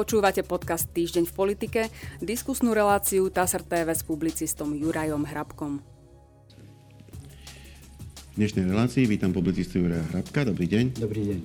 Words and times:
Počúvate 0.00 0.40
podcast 0.40 0.88
Týždeň 0.96 1.28
v 1.28 1.34
politike, 1.36 1.80
diskusnú 2.24 2.72
reláciu 2.72 3.28
TASR 3.28 3.60
TV 3.60 3.92
s 3.92 4.00
publicistom 4.00 4.72
Jurajom 4.72 5.28
Hrabkom. 5.28 5.84
V 8.32 8.34
dnešnej 8.40 8.64
relácii 8.64 9.04
vítam 9.04 9.28
publicistu 9.28 9.84
Juraja 9.84 10.00
Hrabka. 10.08 10.48
Dobrý 10.48 10.72
deň. 10.72 11.04
Dobrý 11.04 11.28
deň. 11.28 11.40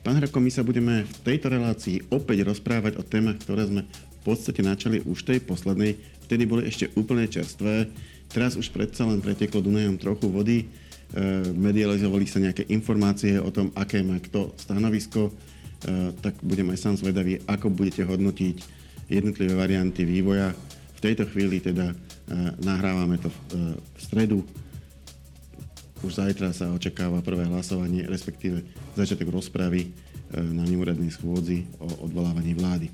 Pán 0.00 0.16
Hrabko, 0.16 0.40
my 0.40 0.48
sa 0.48 0.64
budeme 0.64 1.04
v 1.04 1.16
tejto 1.20 1.52
relácii 1.52 2.08
opäť 2.08 2.48
rozprávať 2.48 2.96
o 2.96 3.04
témach, 3.04 3.44
ktoré 3.44 3.68
sme 3.68 3.84
v 3.84 4.18
podstate 4.24 4.64
načali 4.64 5.04
už 5.04 5.28
tej 5.28 5.44
poslednej. 5.44 6.00
Vtedy 6.24 6.48
boli 6.48 6.64
ešte 6.64 6.88
úplne 6.96 7.28
čerstvé. 7.28 7.92
Teraz 8.32 8.56
už 8.56 8.72
predsa 8.72 9.04
len 9.04 9.20
preteklo 9.20 9.60
Dunajom 9.60 10.00
trochu 10.00 10.32
vody. 10.32 10.64
E, 10.64 10.66
medializovali 11.52 12.24
sa 12.24 12.40
nejaké 12.40 12.72
informácie 12.72 13.36
o 13.36 13.52
tom, 13.52 13.68
aké 13.76 14.00
má 14.00 14.16
kto 14.16 14.56
stanovisko 14.56 15.28
tak 16.18 16.34
budem 16.42 16.74
aj 16.74 16.78
sám 16.78 16.94
zvedavý, 16.98 17.38
ako 17.46 17.70
budete 17.70 18.02
hodnotiť 18.02 18.56
jednotlivé 19.08 19.54
varianty 19.54 20.04
vývoja. 20.04 20.52
V 20.98 21.00
tejto 21.00 21.24
chvíli 21.30 21.62
teda 21.62 21.94
eh, 21.94 21.96
nahrávame 22.62 23.16
to 23.18 23.30
v 23.30 23.38
eh, 23.38 23.58
stredu. 23.98 24.42
Už 26.02 26.14
zajtra 26.14 26.54
sa 26.54 26.70
očakáva 26.70 27.18
prvé 27.26 27.50
hlasovanie, 27.50 28.06
respektíve 28.06 28.62
začiatok 28.94 29.34
rozpravy 29.34 29.90
na 30.30 30.62
mimoriadnej 30.62 31.10
schôdzi 31.10 31.66
o 31.82 32.06
odvolávaní 32.06 32.54
vlády. 32.54 32.86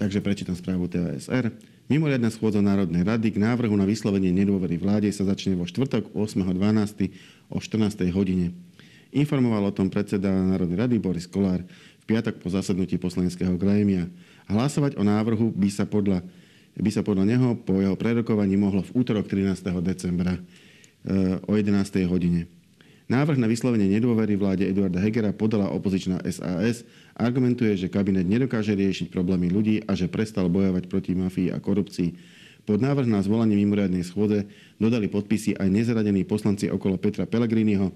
Takže 0.00 0.24
prečítam 0.24 0.56
správu 0.56 0.88
TVSR. 0.88 1.52
Mimoriadná 1.92 2.32
schôdza 2.32 2.64
Národnej 2.64 3.04
rady 3.04 3.36
k 3.36 3.36
návrhu 3.36 3.76
na 3.76 3.84
vyslovenie 3.84 4.32
nedôvery 4.32 4.80
vláde 4.80 5.12
sa 5.12 5.28
začne 5.28 5.52
vo 5.52 5.68
štvrtok 5.68 6.16
8.12. 6.16 7.12
o 7.52 7.60
14. 7.60 8.08
hodine. 8.16 8.56
Informoval 9.14 9.70
o 9.70 9.76
tom 9.76 9.86
predseda 9.86 10.26
Národnej 10.26 10.74
rady 10.74 10.98
Boris 10.98 11.30
Kolár 11.30 11.62
v 12.02 12.04
piatok 12.04 12.42
po 12.42 12.50
zasadnutí 12.50 12.98
poslaneckého 12.98 13.54
grémia. 13.54 14.10
Hlasovať 14.50 14.98
o 14.98 15.06
návrhu 15.06 15.54
by 15.54 15.70
sa 15.70 15.86
podľa, 15.86 16.26
by 16.74 16.90
sa 16.90 17.06
podľa 17.06 17.30
neho 17.30 17.54
po 17.54 17.78
jeho 17.78 17.94
prerokovaní 17.94 18.58
mohlo 18.58 18.82
v 18.82 18.90
útorok 18.90 19.30
13. 19.30 19.70
decembra 19.86 20.34
e, 20.34 20.40
o 21.46 21.54
11. 21.54 22.10
hodine. 22.10 22.50
Návrh 23.06 23.38
na 23.38 23.46
vyslovenie 23.46 23.86
nedôvery 23.86 24.34
vláde 24.34 24.66
Eduarda 24.66 24.98
Hegera 24.98 25.30
podala 25.30 25.70
opozičná 25.70 26.18
SAS. 26.26 26.82
Argumentuje, 27.14 27.78
že 27.78 27.86
kabinet 27.86 28.26
nedokáže 28.26 28.74
riešiť 28.74 29.14
problémy 29.14 29.46
ľudí 29.46 29.86
a 29.86 29.94
že 29.94 30.10
prestal 30.10 30.50
bojovať 30.50 30.90
proti 30.90 31.14
mafii 31.14 31.54
a 31.54 31.62
korupcii. 31.62 32.42
Pod 32.64 32.80
návrh 32.80 33.04
na 33.04 33.20
zvolanie 33.20 33.60
mimoriadnej 33.60 34.02
schôdze 34.02 34.48
dodali 34.80 35.06
podpisy 35.12 35.52
aj 35.54 35.68
nezaradení 35.68 36.24
poslanci 36.24 36.72
okolo 36.72 36.96
Petra 36.96 37.28
Pellegriniho, 37.28 37.92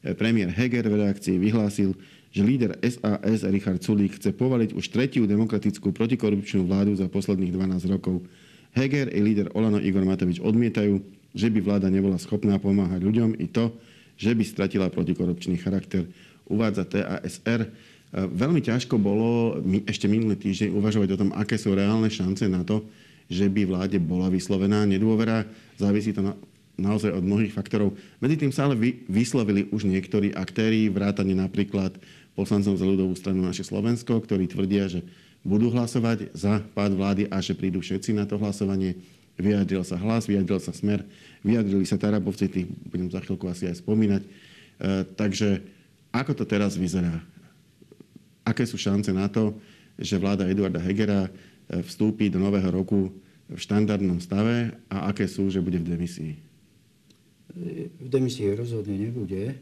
Premiér 0.00 0.48
Heger 0.48 0.88
v 0.88 0.96
reakcii 1.06 1.36
vyhlásil, 1.36 1.92
že 2.30 2.46
líder 2.46 2.78
SAS 2.80 3.44
Richard 3.44 3.82
Sulík 3.82 4.16
chce 4.16 4.32
povaliť 4.32 4.72
už 4.72 4.88
tretiu 4.88 5.26
demokratickú 5.26 5.92
protikorupčnú 5.92 6.64
vládu 6.64 6.96
za 6.96 7.10
posledných 7.10 7.52
12 7.52 7.92
rokov. 7.92 8.22
Heger 8.72 9.10
i 9.10 9.20
líder 9.20 9.50
Olano 9.52 9.82
Igor 9.82 10.06
Matovič 10.06 10.38
odmietajú, 10.38 11.02
že 11.34 11.50
by 11.50 11.58
vláda 11.58 11.90
nebola 11.90 12.16
schopná 12.22 12.56
pomáhať 12.56 13.02
ľuďom 13.02 13.36
i 13.42 13.50
to, 13.50 13.74
že 14.14 14.30
by 14.30 14.44
stratila 14.46 14.88
protikorupčný 14.88 15.58
charakter, 15.58 16.06
uvádza 16.46 16.86
TASR. 16.86 17.66
Veľmi 18.14 18.62
ťažko 18.62 18.98
bolo 18.98 19.58
ešte 19.86 20.06
minulý 20.10 20.38
týždeň 20.38 20.74
uvažovať 20.74 21.08
o 21.14 21.20
tom, 21.26 21.30
aké 21.34 21.58
sú 21.58 21.74
reálne 21.74 22.10
šance 22.10 22.46
na 22.46 22.62
to, 22.62 22.82
že 23.30 23.46
by 23.46 23.62
vláde 23.66 23.98
bola 24.02 24.26
vyslovená 24.26 24.82
nedôvera. 24.86 25.46
Závisí 25.78 26.10
to 26.10 26.22
na 26.22 26.34
naozaj 26.78 27.12
od 27.12 27.24
mnohých 27.24 27.52
faktorov. 27.52 27.96
Medzi 28.22 28.36
tým 28.40 28.52
sa 28.52 28.68
ale 28.68 28.78
vyslovili 29.06 29.68
už 29.70 29.84
niektorí 29.84 30.32
aktéri, 30.32 30.88
vrátane 30.88 31.36
napríklad 31.36 31.96
poslancov 32.38 32.78
za 32.80 32.86
ľudovú 32.86 33.12
stranu 33.18 33.44
naše 33.44 33.66
Slovensko, 33.66 34.22
ktorí 34.22 34.48
tvrdia, 34.48 34.88
že 34.88 35.04
budú 35.44 35.72
hlasovať 35.72 36.32
za 36.36 36.60
pád 36.76 36.96
vlády 36.96 37.22
a 37.28 37.40
že 37.40 37.56
prídu 37.56 37.80
všetci 37.80 38.16
na 38.16 38.28
to 38.28 38.36
hlasovanie. 38.36 38.96
Vyjadril 39.40 39.84
sa 39.84 39.96
hlas, 39.96 40.28
vyjadril 40.28 40.60
sa 40.60 40.72
smer, 40.72 41.00
vyjadrili 41.40 41.84
sa 41.88 41.96
Tarabovci, 41.96 42.48
tých 42.48 42.68
budem 42.92 43.08
za 43.08 43.24
chvíľku 43.24 43.48
asi 43.48 43.72
aj 43.72 43.80
spomínať. 43.80 44.22
E, 44.24 44.28
takže 45.16 45.64
ako 46.12 46.36
to 46.36 46.44
teraz 46.44 46.76
vyzerá? 46.76 47.24
Aké 48.44 48.68
sú 48.68 48.76
šance 48.76 49.08
na 49.16 49.32
to, 49.32 49.56
že 49.96 50.20
vláda 50.20 50.44
Eduarda 50.44 50.80
Hegera 50.80 51.28
e, 51.28 51.30
vstúpi 51.80 52.28
do 52.28 52.36
nového 52.36 52.68
roku 52.68 53.08
v 53.48 53.56
štandardnom 53.56 54.20
stave 54.20 54.76
a 54.92 55.08
aké 55.08 55.24
sú, 55.24 55.48
že 55.48 55.64
bude 55.64 55.80
v 55.80 55.88
demisii? 55.88 56.49
V 58.00 58.08
demisii 58.08 58.54
rozhodne 58.54 58.96
nebude. 58.96 59.58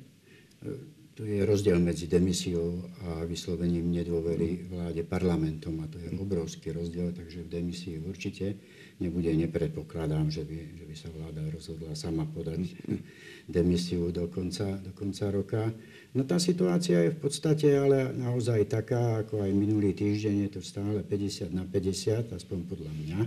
Tu 1.18 1.26
je 1.26 1.42
rozdiel 1.42 1.82
medzi 1.82 2.06
demisiou 2.06 2.78
a 3.02 3.26
vyslovením 3.26 3.90
nedôvery 3.90 4.70
vláde 4.70 5.02
parlamentom 5.02 5.82
a 5.82 5.90
to 5.90 5.98
je 5.98 6.14
obrovský 6.14 6.70
rozdiel, 6.70 7.10
takže 7.10 7.42
v 7.42 7.50
demisii 7.58 7.98
určite 8.06 8.54
nebude. 9.02 9.26
Nepredpokladám, 9.34 10.30
že 10.30 10.46
by, 10.46 10.58
že 10.78 10.84
by 10.86 10.94
sa 10.94 11.08
vláda 11.10 11.42
rozhodla 11.50 11.98
sama 11.98 12.22
podať 12.22 12.70
demisiu 13.50 14.14
do 14.14 14.30
konca, 14.30 14.78
do 14.78 14.94
konca 14.94 15.26
roka. 15.34 15.74
No 16.14 16.22
tá 16.22 16.38
situácia 16.38 17.02
je 17.02 17.10
v 17.10 17.18
podstate 17.18 17.66
ale 17.66 18.14
naozaj 18.14 18.70
taká, 18.70 19.26
ako 19.26 19.42
aj 19.42 19.50
minulý 19.58 19.98
týždeň, 19.98 20.46
je 20.46 20.50
to 20.54 20.60
stále 20.62 21.02
50 21.02 21.50
na 21.50 21.66
50, 21.66 22.30
aspoň 22.30 22.58
podľa 22.62 22.92
mňa 22.94 23.20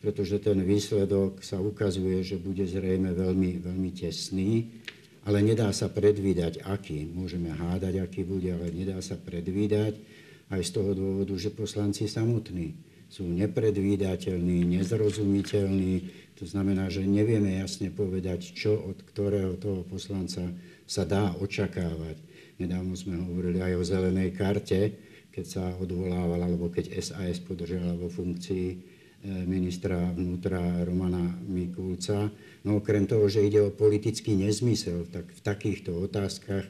pretože 0.00 0.40
ten 0.40 0.56
výsledok 0.64 1.44
sa 1.44 1.60
ukazuje, 1.60 2.24
že 2.24 2.40
bude 2.40 2.64
zrejme 2.64 3.12
veľmi, 3.12 3.60
veľmi 3.60 3.90
tesný, 3.92 4.80
ale 5.28 5.44
nedá 5.44 5.68
sa 5.76 5.92
predvídať, 5.92 6.64
aký. 6.64 7.04
Môžeme 7.04 7.52
hádať, 7.52 8.00
aký 8.00 8.24
bude, 8.24 8.48
ale 8.48 8.72
nedá 8.72 8.96
sa 9.04 9.20
predvídať 9.20 10.00
aj 10.48 10.60
z 10.64 10.70
toho 10.72 10.96
dôvodu, 10.96 11.36
že 11.36 11.52
poslanci 11.52 12.08
samotní 12.08 12.72
sú 13.12 13.28
nepredvídateľní, 13.28 14.80
nezrozumiteľní. 14.80 15.94
To 16.40 16.44
znamená, 16.48 16.88
že 16.88 17.04
nevieme 17.04 17.60
jasne 17.60 17.92
povedať, 17.92 18.56
čo 18.56 18.80
od 18.80 19.04
ktorého 19.04 19.60
toho 19.60 19.84
poslanca 19.84 20.48
sa 20.88 21.04
dá 21.04 21.36
očakávať. 21.36 22.16
Nedávno 22.56 22.96
sme 22.96 23.20
hovorili 23.20 23.60
aj 23.60 23.72
o 23.76 23.84
zelenej 23.84 24.32
karte, 24.32 24.80
keď 25.28 25.44
sa 25.44 25.64
odvolávala, 25.76 26.48
alebo 26.48 26.72
keď 26.72 26.96
SAS 26.98 27.38
podržala 27.44 27.94
vo 27.94 28.08
funkcii 28.08 28.89
ministra 29.24 30.00
vnútra 30.16 30.80
Romana 30.84 31.20
Mikulca. 31.44 32.32
No 32.64 32.80
okrem 32.80 33.04
toho, 33.04 33.28
že 33.28 33.44
ide 33.44 33.60
o 33.60 33.72
politický 33.72 34.32
nezmysel, 34.32 35.08
tak 35.12 35.28
v 35.28 35.40
takýchto 35.44 35.92
otázkach 35.92 36.64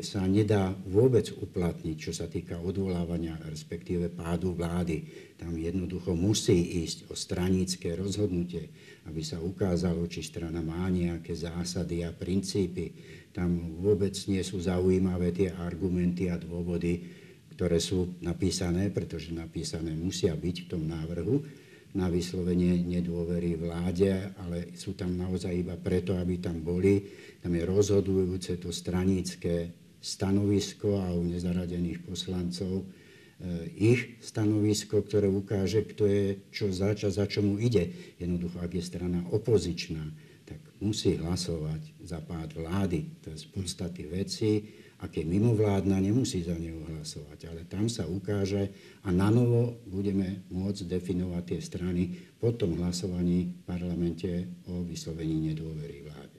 sa 0.00 0.24
nedá 0.24 0.72
vôbec 0.88 1.28
uplatniť, 1.28 1.96
čo 2.00 2.12
sa 2.16 2.24
týka 2.24 2.56
odvolávania, 2.56 3.36
respektíve 3.44 4.08
pádu 4.08 4.56
vlády. 4.56 5.04
Tam 5.36 5.52
jednoducho 5.52 6.16
musí 6.16 6.80
ísť 6.82 7.12
o 7.12 7.14
stranícke 7.14 7.92
rozhodnutie, 7.92 8.72
aby 9.04 9.20
sa 9.20 9.36
ukázalo, 9.42 10.08
či 10.08 10.24
strana 10.24 10.64
má 10.64 10.88
nejaké 10.88 11.36
zásady 11.36 12.08
a 12.08 12.10
princípy. 12.14 12.96
Tam 13.36 13.78
vôbec 13.84 14.16
nie 14.32 14.40
sú 14.40 14.64
zaujímavé 14.64 15.34
tie 15.36 15.52
argumenty 15.52 16.32
a 16.32 16.40
dôvody, 16.40 17.04
ktoré 17.52 17.76
sú 17.76 18.16
napísané, 18.24 18.88
pretože 18.88 19.28
napísané 19.28 19.92
musia 19.92 20.32
byť 20.32 20.56
v 20.64 20.70
tom 20.72 20.88
návrhu 20.88 21.44
na 21.92 22.08
vyslovenie 22.08 22.80
nedôvery 22.88 23.60
vláde, 23.60 24.32
ale 24.40 24.72
sú 24.72 24.96
tam 24.96 25.12
naozaj 25.12 25.52
iba 25.52 25.76
preto, 25.76 26.16
aby 26.16 26.40
tam 26.40 26.64
boli. 26.64 27.04
Tam 27.44 27.52
je 27.52 27.68
rozhodujúce 27.68 28.56
to 28.56 28.72
stranícke 28.72 29.68
stanovisko 30.00 30.98
a 30.98 31.12
u 31.12 31.22
nezaradených 31.22 32.00
poslancov 32.02 32.82
eh, 32.82 33.68
ich 33.76 34.18
stanovisko, 34.24 35.04
ktoré 35.04 35.28
ukáže, 35.28 35.84
kto 35.84 36.08
je 36.08 36.24
čo 36.48 36.72
za, 36.72 36.96
za 36.96 37.24
čomu 37.28 37.60
ide. 37.60 38.16
Jednoducho, 38.16 38.64
ak 38.64 38.72
je 38.72 38.82
strana 38.82 39.20
opozičná, 39.28 40.02
tak 40.48 40.58
musí 40.80 41.20
hlasovať 41.20 42.02
za 42.02 42.18
pád 42.24 42.56
vlády. 42.56 43.20
To 43.22 43.36
je 43.36 43.38
z 43.38 43.46
podstaty 43.52 44.02
veci 44.08 44.81
ak 45.02 45.18
je 45.18 45.26
mimovládna, 45.26 45.98
nemusí 45.98 46.46
za 46.46 46.54
neho 46.54 46.78
hlasovať, 46.86 47.50
ale 47.50 47.66
tam 47.66 47.90
sa 47.90 48.06
ukáže 48.06 48.70
a 49.02 49.10
na 49.10 49.34
novo 49.34 49.82
budeme 49.90 50.46
môcť 50.46 50.86
definovať 50.86 51.42
tie 51.42 51.60
strany 51.60 52.02
po 52.38 52.54
tom 52.54 52.78
hlasovaní 52.78 53.50
v 53.50 53.62
parlamente 53.66 54.30
o 54.70 54.86
vyslovení 54.86 55.50
nedôvery 55.50 56.06
vláde. 56.06 56.38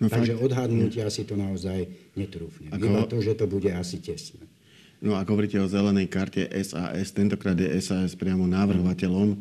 No, 0.00 0.08
Takže 0.08 0.40
fakt, 0.40 0.44
odhadnúť 0.48 0.92
ja 1.04 1.08
si 1.12 1.28
to 1.28 1.36
naozaj 1.36 1.84
netrúfne. 2.16 2.72
Ako... 2.72 2.80
Iba 2.88 3.04
to, 3.04 3.20
že 3.20 3.36
to 3.36 3.44
bude 3.44 3.68
asi 3.68 4.00
tesné. 4.00 4.48
No 4.98 5.14
ak 5.14 5.28
hovoríte 5.28 5.60
o 5.60 5.68
zelenej 5.68 6.08
karte 6.08 6.48
SAS, 6.64 7.12
tentokrát 7.12 7.54
je 7.54 7.68
SAS 7.78 8.16
priamo 8.16 8.48
návrhovateľom 8.48 9.36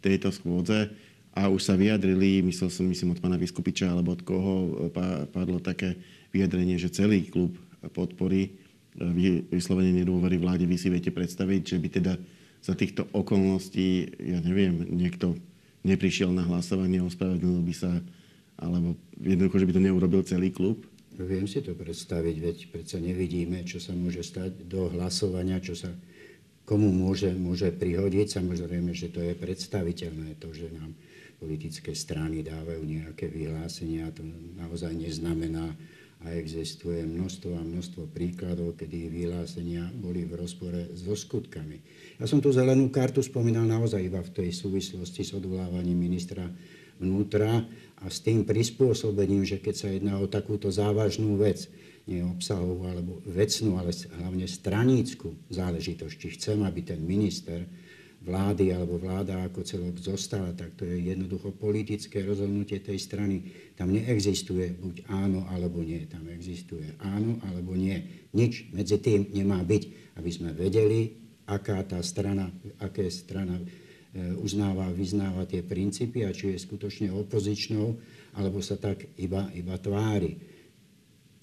tejto 0.00 0.30
schôdze 0.30 0.86
a 1.34 1.50
už 1.50 1.60
sa 1.66 1.74
vyjadrili, 1.74 2.46
myslel 2.46 2.70
som, 2.70 2.86
myslím 2.86 3.12
od 3.12 3.20
pána 3.20 3.36
Vyskupiča, 3.36 3.90
alebo 3.90 4.14
od 4.14 4.22
koho 4.22 4.54
padlo 5.34 5.58
také 5.58 5.98
vyjadrenie, 6.30 6.78
že 6.78 6.94
celý 6.94 7.26
klub 7.26 7.58
podpory 7.92 8.40
e, 8.46 8.50
vyslovene 9.50 10.04
nedôvery 10.04 10.40
vláde, 10.40 10.64
vy 10.64 10.76
si 10.78 10.88
viete 10.88 11.10
predstaviť, 11.10 11.60
že 11.74 11.78
by 11.80 11.88
teda 11.90 12.12
za 12.64 12.72
týchto 12.72 13.04
okolností, 13.12 14.16
ja 14.16 14.40
neviem, 14.40 14.88
niekto 14.88 15.36
neprišiel 15.84 16.32
na 16.32 16.48
hlasovanie, 16.48 17.04
ospravedlnil 17.04 17.60
by 17.60 17.74
sa, 17.76 17.92
alebo 18.56 18.96
jednoducho, 19.20 19.60
že 19.60 19.68
by 19.68 19.72
to 19.76 19.84
neurobil 19.84 20.22
celý 20.24 20.48
klub? 20.48 20.88
Viem 21.14 21.46
si 21.46 21.62
to 21.62 21.76
predstaviť, 21.76 22.36
veď 22.40 22.56
predsa 22.74 22.98
nevidíme, 22.98 23.62
čo 23.62 23.78
sa 23.78 23.94
môže 23.94 24.24
stať 24.24 24.66
do 24.66 24.90
hlasovania, 24.90 25.62
čo 25.62 25.76
sa 25.76 25.92
komu 26.64 26.90
môže, 26.90 27.30
môže 27.36 27.70
prihodiť. 27.70 28.40
Samozrejme, 28.40 28.96
že 28.96 29.12
to 29.12 29.20
je 29.20 29.36
predstaviteľné, 29.36 30.40
to, 30.40 30.50
že 30.50 30.72
nám 30.72 30.96
politické 31.36 31.92
strany 31.92 32.40
dávajú 32.40 32.82
nejaké 32.82 33.28
vyhlásenia, 33.28 34.10
to 34.16 34.24
naozaj 34.56 34.90
neznamená, 34.96 35.76
a 36.24 36.32
existuje 36.32 37.04
množstvo 37.04 37.52
a 37.52 37.62
množstvo 37.62 38.08
príkladov, 38.08 38.80
kedy 38.80 39.12
vyhlásenia 39.12 39.92
boli 39.92 40.24
v 40.24 40.40
rozpore 40.40 40.88
so 40.96 41.12
skutkami. 41.12 41.84
Ja 42.16 42.24
som 42.24 42.40
tú 42.40 42.48
zelenú 42.48 42.88
kartu 42.88 43.20
spomínal 43.20 43.68
naozaj 43.68 44.00
iba 44.00 44.24
v 44.24 44.32
tej 44.32 44.50
súvislosti 44.56 45.20
s 45.20 45.36
odvolávaním 45.36 46.00
ministra 46.00 46.48
vnútra 46.96 47.68
a 48.00 48.04
s 48.08 48.24
tým 48.24 48.48
prispôsobením, 48.48 49.44
že 49.44 49.60
keď 49.60 49.74
sa 49.74 49.88
jedná 49.92 50.16
o 50.16 50.30
takúto 50.30 50.72
závažnú 50.72 51.36
vec, 51.36 51.68
nie 52.04 52.20
obsahovú 52.20 52.84
alebo 52.84 53.20
vecnú, 53.24 53.80
ale 53.80 53.96
hlavne 54.20 54.44
stranícku 54.44 55.48
záležitosť, 55.48 56.14
či 56.20 56.28
chcem, 56.36 56.60
aby 56.64 56.84
ten 56.84 57.00
minister 57.00 57.64
vlády 58.24 58.72
alebo 58.72 58.96
vláda 58.96 59.44
ako 59.44 59.60
celok 59.60 60.00
zostala, 60.00 60.56
tak 60.56 60.72
to 60.80 60.88
je 60.88 61.12
jednoducho 61.12 61.52
politické 61.52 62.24
rozhodnutie 62.24 62.80
tej 62.80 62.96
strany. 62.96 63.44
Tam 63.76 63.92
neexistuje 63.92 64.72
buď 64.80 65.04
áno 65.12 65.44
alebo 65.52 65.84
nie. 65.84 66.08
Tam 66.08 66.24
existuje 66.32 66.96
áno 67.04 67.36
alebo 67.44 67.76
nie. 67.76 68.26
Nič 68.32 68.72
medzi 68.72 68.96
tým 68.96 69.28
nemá 69.28 69.60
byť, 69.60 70.16
aby 70.16 70.30
sme 70.32 70.56
vedeli, 70.56 71.12
aká 71.44 71.84
tá 71.84 72.00
strana, 72.00 72.48
aké 72.80 73.12
strana 73.12 73.60
e, 73.60 73.64
uznáva, 74.40 74.88
vyznáva 74.88 75.44
tie 75.44 75.60
princípy 75.60 76.24
a 76.24 76.32
či 76.32 76.56
je 76.56 76.64
skutočne 76.64 77.12
opozičnou, 77.12 78.00
alebo 78.40 78.64
sa 78.64 78.80
tak 78.80 79.04
iba, 79.20 79.52
iba 79.52 79.76
tvári. 79.76 80.53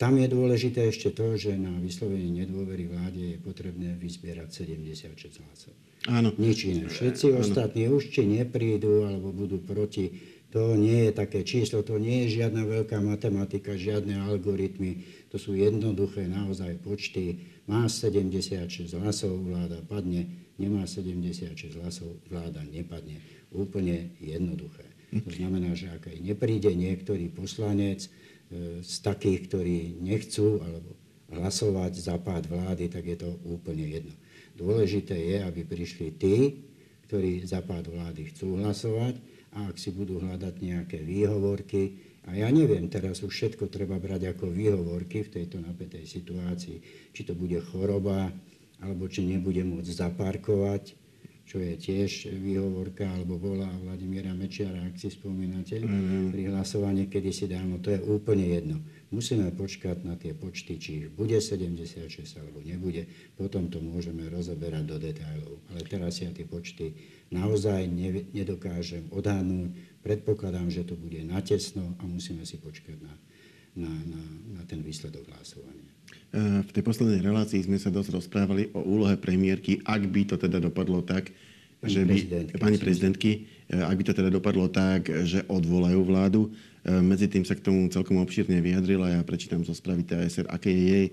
Tam 0.02 0.18
je 0.18 0.26
dôležité 0.26 0.90
ešte 0.90 1.14
to, 1.14 1.38
že 1.38 1.54
na 1.54 1.78
vyslovenie 1.78 2.42
nedôvery 2.42 2.90
vláde 2.90 3.22
je 3.22 3.38
potrebné 3.38 3.94
vyzbierať 4.02 4.50
76 4.50 5.14
hlasov. 5.46 5.78
Áno. 6.10 6.34
Nič 6.42 6.66
iné. 6.66 6.90
Všetci 6.90 7.30
Áno. 7.30 7.46
ostatní 7.46 7.86
už 7.86 8.10
či 8.10 8.26
neprídu 8.26 9.06
alebo 9.06 9.30
budú 9.30 9.62
proti. 9.62 10.10
To 10.58 10.74
nie 10.74 11.06
je 11.06 11.12
také 11.14 11.46
číslo, 11.46 11.86
to 11.86 12.02
nie 12.02 12.26
je 12.26 12.42
žiadna 12.42 12.66
veľká 12.66 12.98
matematika, 12.98 13.78
žiadne 13.78 14.26
algoritmy. 14.26 15.06
To 15.30 15.38
sú 15.38 15.54
jednoduché 15.54 16.26
naozaj 16.26 16.82
počty. 16.82 17.46
Má 17.70 17.86
76 17.86 18.98
hlasov, 18.98 19.38
vláda 19.46 19.86
padne. 19.86 20.50
Nemá 20.58 20.90
76 20.90 21.78
hlasov, 21.78 22.18
vláda 22.26 22.66
nepadne. 22.66 23.22
Úplne 23.54 24.18
jednoduché. 24.18 24.90
To 25.14 25.30
znamená, 25.30 25.78
že 25.78 25.94
ak 25.94 26.10
aj 26.10 26.18
nepríde 26.24 26.74
niektorý 26.74 27.30
poslanec 27.30 28.10
z 28.84 28.96
takých, 29.00 29.48
ktorí 29.48 29.78
nechcú 30.04 30.60
alebo 30.60 30.92
hlasovať 31.32 31.94
za 31.96 32.20
pád 32.20 32.52
vlády, 32.52 32.92
tak 32.92 33.08
je 33.08 33.18
to 33.24 33.30
úplne 33.48 33.88
jedno. 33.88 34.14
Dôležité 34.60 35.16
je, 35.16 35.38
aby 35.40 35.64
prišli 35.64 36.12
tí, 36.20 36.68
ktorí 37.08 37.44
za 37.48 37.64
pád 37.64 37.88
vlády 37.88 38.32
chcú 38.36 38.60
hlasovať 38.60 39.16
a 39.56 39.72
ak 39.72 39.80
si 39.80 39.96
budú 39.96 40.20
hľadať 40.20 40.54
nejaké 40.60 41.00
výhovorky, 41.00 42.12
a 42.30 42.38
ja 42.38 42.54
neviem, 42.54 42.86
teraz 42.86 43.26
už 43.26 43.34
všetko 43.34 43.74
treba 43.74 43.98
brať 43.98 44.38
ako 44.38 44.54
výhovorky 44.54 45.26
v 45.26 45.42
tejto 45.42 45.58
napätej 45.58 46.06
situácii, 46.06 46.78
či 47.18 47.22
to 47.26 47.34
bude 47.34 47.58
choroba, 47.74 48.30
alebo 48.78 49.10
či 49.10 49.26
nebude 49.26 49.66
môcť 49.66 49.90
zaparkovať, 49.90 51.01
čo 51.46 51.60
je 51.60 51.76
tiež 51.76 52.32
výhovorka, 52.32 53.04
alebo 53.04 53.36
bola 53.36 53.68
Vladimíra 53.84 54.32
Mečiara, 54.32 54.88
ak 54.88 54.96
si 54.96 55.12
spomínate, 55.12 55.84
mm-hmm. 55.84 56.32
pri 56.32 56.44
hlasovaní 56.54 57.12
kedysi 57.12 57.52
dávno, 57.52 57.84
to 57.84 57.92
je 57.92 58.00
úplne 58.00 58.46
jedno. 58.48 58.78
Musíme 59.12 59.52
počkať 59.52 60.08
na 60.08 60.16
tie 60.16 60.32
počty, 60.32 60.80
či 60.80 60.90
ich 61.04 61.08
bude 61.12 61.36
76 61.36 62.08
alebo 62.40 62.64
nebude, 62.64 63.04
potom 63.36 63.68
to 63.68 63.84
môžeme 63.84 64.24
rozoberať 64.32 64.84
do 64.88 64.98
detailov. 65.02 65.60
Ale 65.68 65.84
teraz 65.84 66.24
ja 66.24 66.32
tie 66.32 66.48
počty 66.48 66.96
naozaj 67.34 67.92
nedokážem 68.32 69.12
odhadnúť, 69.12 69.76
predpokladám, 70.00 70.72
že 70.72 70.88
to 70.88 70.96
bude 70.96 71.20
natesno 71.28 72.00
a 72.00 72.04
musíme 72.08 72.48
si 72.48 72.56
počkať 72.64 72.98
na, 73.04 73.12
na, 73.76 73.90
na, 73.90 74.22
na 74.60 74.62
ten 74.68 74.84
výsledok 74.84 75.28
hlasovania. 75.32 75.92
Eh, 76.32 76.64
v 76.64 76.72
tej 76.72 76.84
poslednej 76.84 77.20
relácii 77.20 77.68
sme 77.68 77.76
sa 77.76 77.92
dosť 77.92 78.16
rozprávali 78.16 78.72
o 78.72 78.80
úlohe 78.80 79.20
premiérky, 79.20 79.84
ak 79.84 80.08
by 80.08 80.22
to 80.24 80.40
teda 80.40 80.64
dopadlo 80.64 81.04
tak, 81.04 81.28
pani 81.84 81.92
že 81.92 82.02
by, 82.08 82.16
prezidentky, 82.16 82.54
pani 82.56 82.78
prezidentky, 82.80 83.32
eh, 83.68 83.84
ak 83.84 83.96
by 84.00 84.04
to 84.08 84.14
teda 84.16 84.30
dopadlo 84.32 84.72
tak, 84.72 85.12
že 85.28 85.44
odvolajú 85.52 86.00
vládu. 86.08 86.42
Eh, 86.48 87.04
medzi 87.04 87.28
tým 87.28 87.44
sa 87.44 87.52
k 87.52 87.68
tomu 87.68 87.84
celkom 87.92 88.16
obšírne 88.24 88.64
vyjadrila. 88.64 89.12
Ja 89.12 89.28
prečítam 89.28 89.68
zo 89.68 89.76
správy 89.76 90.08
TSR, 90.08 90.48
aké 90.48 90.72
je 90.72 90.84
jej, 90.88 91.06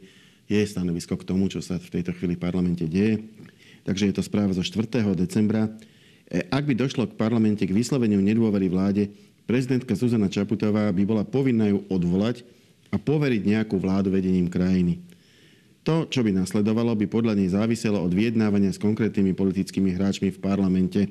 jej 0.47 0.65
stanovisko 0.71 1.19
k 1.19 1.27
tomu, 1.27 1.51
čo 1.51 1.59
sa 1.59 1.83
v 1.83 1.99
tejto 1.99 2.15
chvíli 2.15 2.39
v 2.39 2.43
parlamente 2.47 2.87
deje. 2.87 3.19
Takže 3.83 4.07
je 4.07 4.15
to 4.15 4.23
správa 4.23 4.55
zo 4.55 4.63
4. 4.63 5.19
decembra. 5.19 5.67
Ak 6.29 6.69
by 6.69 6.77
došlo 6.77 7.09
k 7.09 7.17
parlamente 7.17 7.65
k 7.65 7.73
vysloveniu 7.73 8.21
nedôvery 8.21 8.69
vláde, 8.69 9.09
prezidentka 9.49 9.97
Zuzana 9.97 10.29
Čaputová 10.29 10.93
by 10.93 11.03
bola 11.09 11.25
povinná 11.25 11.73
ju 11.73 11.81
odvolať 11.89 12.45
a 12.93 13.01
poveriť 13.01 13.43
nejakú 13.49 13.81
vládu 13.81 14.13
vedením 14.13 14.53
krajiny. 14.53 15.01
To, 15.89 16.05
čo 16.05 16.21
by 16.21 16.37
nasledovalo, 16.37 16.93
by 16.93 17.09
podľa 17.09 17.33
nej 17.33 17.49
záviselo 17.49 17.97
od 18.05 18.13
vyjednávania 18.13 18.77
s 18.77 18.83
konkrétnymi 18.83 19.33
politickými 19.33 19.97
hráčmi 19.97 20.29
v 20.29 20.37
parlamente. 20.37 21.09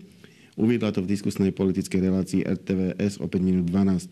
Uviedla 0.54 0.94
to 0.94 1.01
v 1.01 1.10
diskusnej 1.18 1.50
politickej 1.50 1.98
relácii 1.98 2.45
RTVS 2.45 3.18
o 3.18 3.25
5 3.25 3.42
minút 3.42 3.66
12. 3.74 4.06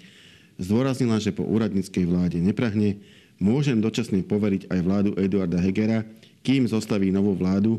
Zdôraznila, 0.58 1.22
že 1.22 1.30
po 1.30 1.46
úradníckej 1.46 2.10
vláde 2.10 2.42
neprahne, 2.42 2.98
môžem 3.38 3.78
dočasne 3.78 4.26
poveriť 4.26 4.74
aj 4.74 4.80
vládu 4.82 5.12
Eduarda 5.22 5.62
Hegera, 5.62 6.02
kým 6.42 6.66
zostaví 6.66 7.14
novú 7.14 7.38
vládu, 7.38 7.78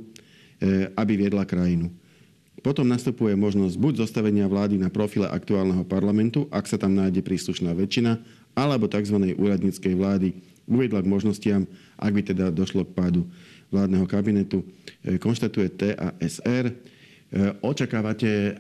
e, 0.63 0.87
aby 0.95 1.27
viedla 1.27 1.43
krajinu. 1.43 1.91
Potom 2.65 2.89
nastupuje 2.89 3.37
možnosť 3.37 3.77
buď 3.77 3.93
zostavenia 4.07 4.49
vlády 4.49 4.81
na 4.81 4.89
profile 4.89 5.29
aktuálneho 5.29 5.85
parlamentu, 5.85 6.49
ak 6.49 6.65
sa 6.65 6.81
tam 6.81 6.97
nájde 6.97 7.21
príslušná 7.21 7.77
väčšina, 7.77 8.17
alebo 8.57 8.89
tzv. 8.89 9.37
úradníckej 9.37 9.93
vlády 9.93 10.33
uviedla 10.65 11.05
k 11.05 11.11
možnostiam, 11.11 11.63
ak 12.01 12.13
by 12.13 12.23
teda 12.25 12.49
došlo 12.49 12.89
k 12.89 12.97
pádu 12.97 13.23
vládneho 13.71 14.07
kabinetu. 14.09 14.65
E, 15.05 15.21
konštatuje 15.21 15.69
TASR. 15.75 16.65
E, 16.71 16.75
očakávate, 17.61 18.59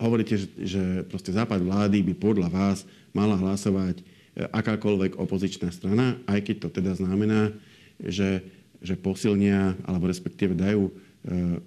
hovoríte, 0.00 0.36
že 0.58 1.06
proste 1.08 1.30
západ 1.30 1.62
vlády 1.62 2.02
by 2.12 2.14
podľa 2.16 2.48
vás 2.50 2.78
mala 3.14 3.38
hlasovať 3.38 4.00
e, 4.00 4.02
akákoľvek 4.50 5.16
opozičná 5.16 5.70
strana, 5.70 6.18
aj 6.26 6.40
keď 6.44 6.56
to 6.66 6.68
teda 6.82 6.92
znamená, 6.98 7.54
že, 8.00 8.42
že 8.80 8.96
posilnia 8.96 9.76
alebo 9.84 10.08
respektíve 10.08 10.56
dajú 10.56 10.88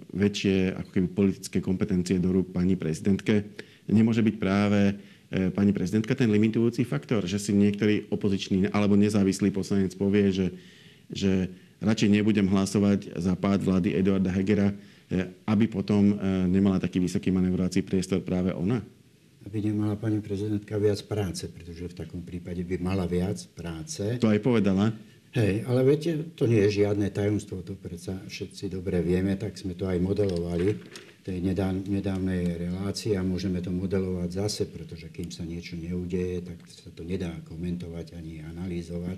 väčšie 0.09 0.73
ako 0.73 0.89
keby 0.89 1.07
politické 1.13 1.57
kompetencie 1.61 2.17
do 2.17 2.33
rúk 2.33 2.49
pani 2.49 2.73
prezidentke. 2.73 3.53
Nemôže 3.85 4.25
byť 4.25 4.35
práve 4.41 4.97
E, 5.33 5.49
pani 5.49 5.73
prezidentka 5.73 6.13
ten 6.13 6.29
limitujúci 6.29 6.85
faktor, 6.85 7.25
že 7.25 7.41
si 7.41 7.57
niektorý 7.57 8.05
opozičný 8.13 8.69
alebo 8.69 8.93
nezávislý 8.93 9.49
poslanec 9.49 9.97
povie, 9.97 10.29
že, 10.29 10.47
že 11.09 11.49
radšej 11.81 12.21
nebudem 12.21 12.45
hlasovať 12.45 13.17
za 13.17 13.33
pád 13.33 13.65
vlády 13.65 13.97
Eduarda 13.97 14.29
Hegera, 14.29 14.69
e, 14.69 14.75
aby 15.49 15.65
potom 15.65 16.13
e, 16.13 16.15
nemala 16.45 16.77
taký 16.77 17.01
vysoký 17.01 17.33
manevrovací 17.33 17.81
priestor 17.81 18.21
práve 18.21 18.53
ona? 18.53 18.77
Aby 19.49 19.73
nemala 19.73 19.97
pani 19.97 20.21
prezidentka 20.21 20.77
viac 20.77 21.01
práce, 21.09 21.49
pretože 21.49 21.89
v 21.89 21.97
takom 21.97 22.21
prípade 22.21 22.61
by 22.61 22.77
mala 22.77 23.09
viac 23.09 23.41
práce. 23.57 24.05
To 24.21 24.29
aj 24.29 24.37
povedala. 24.37 24.93
Hej, 25.33 25.65
ale 25.65 25.81
viete, 25.81 26.29
to 26.37 26.45
nie 26.45 26.61
je 26.69 26.85
žiadne 26.85 27.09
tajomstvo, 27.09 27.65
to 27.65 27.73
predsa 27.73 28.13
všetci 28.29 28.69
dobre 28.69 29.01
vieme, 29.01 29.33
tak 29.33 29.57
sme 29.57 29.73
to 29.73 29.89
aj 29.89 29.97
modelovali 29.97 30.77
tej 31.25 31.41
nedávnej 31.89 32.69
relácii 32.69 33.17
a 33.17 33.25
môžeme 33.25 33.57
to 33.57 33.73
modelovať 33.73 34.29
zase, 34.29 34.69
pretože 34.69 35.09
kým 35.09 35.33
sa 35.33 35.41
niečo 35.41 35.73
neudeje, 35.73 36.45
tak 36.45 36.61
sa 36.69 36.93
to 36.93 37.01
nedá 37.01 37.33
komentovať 37.49 38.13
ani 38.13 38.45
analýzovať. 38.45 39.17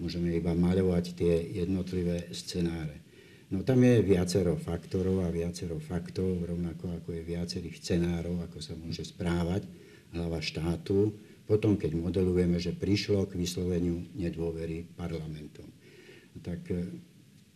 Môžeme 0.00 0.32
iba 0.32 0.56
maľovať 0.56 1.20
tie 1.20 1.34
jednotlivé 1.52 2.32
scenáre. 2.32 3.04
No 3.52 3.60
tam 3.60 3.84
je 3.84 4.00
viacero 4.00 4.56
faktorov 4.56 5.20
a 5.20 5.28
viacero 5.28 5.76
faktov, 5.76 6.48
rovnako 6.48 6.96
ako 6.96 7.12
je 7.12 7.28
viacerých 7.28 7.76
scenárov, 7.76 8.40
ako 8.48 8.58
sa 8.64 8.72
môže 8.72 9.04
správať 9.04 9.68
hlava 10.16 10.40
štátu, 10.40 11.12
potom 11.52 11.76
keď 11.76 12.00
modelujeme, 12.00 12.56
že 12.56 12.72
prišlo 12.72 13.28
k 13.28 13.36
vysloveniu 13.36 14.08
nedôvery 14.16 14.88
parlamentom. 14.96 15.68
Tak 16.40 16.64
eh, 16.72 16.88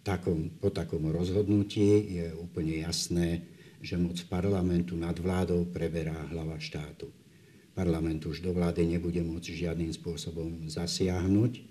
takom, 0.04 0.52
po 0.60 0.68
takom 0.68 1.08
rozhodnutí 1.08 2.20
je 2.20 2.26
úplne 2.36 2.84
jasné, 2.84 3.40
že 3.80 3.96
moc 3.96 4.20
parlamentu 4.28 4.94
nad 4.94 5.16
vládou 5.16 5.66
preberá 5.72 6.14
hlava 6.28 6.60
štátu. 6.60 7.08
Parlament 7.74 8.24
už 8.24 8.40
do 8.40 8.52
vlády 8.56 8.86
nebude 8.86 9.20
môcť 9.20 9.52
žiadnym 9.52 9.92
spôsobom 9.92 10.64
zasiahnuť, 10.64 11.52
e, 11.60 11.62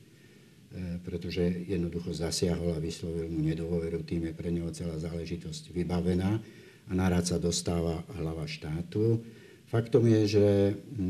pretože 1.01 1.41
jednoducho 1.65 2.13
zasiahol 2.13 2.77
a 2.77 2.83
vyslovil 2.83 3.25
mu 3.25 3.41
nedôveru, 3.41 4.05
tým 4.05 4.29
je 4.29 4.33
pre 4.37 4.53
neho 4.53 4.69
celá 4.69 5.01
záležitosť 5.01 5.73
vybavená 5.73 6.37
a 6.85 6.91
narad 6.93 7.25
sa 7.25 7.41
dostáva 7.41 8.05
hlava 8.21 8.45
štátu. 8.45 9.25
Faktom 9.65 10.05
je, 10.05 10.21
že 10.37 10.45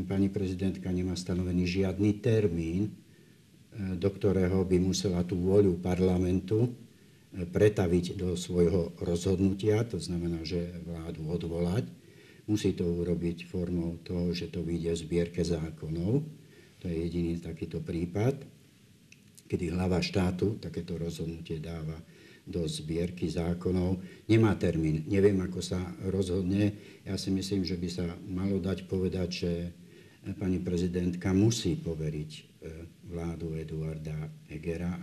pani 0.08 0.32
prezidentka 0.32 0.88
nemá 0.88 1.12
stanovený 1.12 1.68
žiadny 1.68 2.18
termín, 2.24 2.88
e, 2.88 2.90
do 4.00 4.08
ktorého 4.08 4.64
by 4.64 4.76
musela 4.80 5.20
tú 5.22 5.36
voľu 5.36 5.76
parlamentu 5.80 6.72
pretaviť 7.36 8.16
do 8.16 8.32
svojho 8.32 8.96
rozhodnutia, 9.04 9.84
to 9.84 10.00
znamená, 10.00 10.40
že 10.40 10.80
vládu 10.88 11.28
odvolať. 11.28 11.84
Musí 12.48 12.72
to 12.72 12.86
urobiť 12.86 13.44
formou 13.44 14.00
toho, 14.00 14.32
že 14.32 14.48
to 14.48 14.64
vyjde 14.64 14.96
v 14.96 15.02
zbierke 15.04 15.42
zákonov. 15.44 16.24
To 16.80 16.84
je 16.88 16.96
jediný 16.96 17.36
takýto 17.42 17.84
prípad, 17.84 18.40
kedy 19.50 19.74
hlava 19.74 20.00
štátu 20.00 20.56
takéto 20.62 20.96
rozhodnutie 20.96 21.60
dáva 21.60 21.98
do 22.46 22.62
zbierky 22.64 23.26
zákonov. 23.26 23.98
Nemá 24.30 24.54
termín, 24.54 25.02
neviem, 25.10 25.36
ako 25.42 25.60
sa 25.60 25.82
rozhodne. 26.06 26.78
Ja 27.02 27.18
si 27.18 27.34
myslím, 27.34 27.66
že 27.66 27.74
by 27.74 27.88
sa 27.90 28.06
malo 28.24 28.62
dať 28.62 28.86
povedať, 28.86 29.28
že 29.28 29.52
pani 30.38 30.62
prezidentka 30.62 31.34
musí 31.34 31.74
poveriť 31.74 32.30
e, 32.30 32.40
vládu 33.10 33.58
Eduarda 33.58 34.30
Hegera 34.46 34.94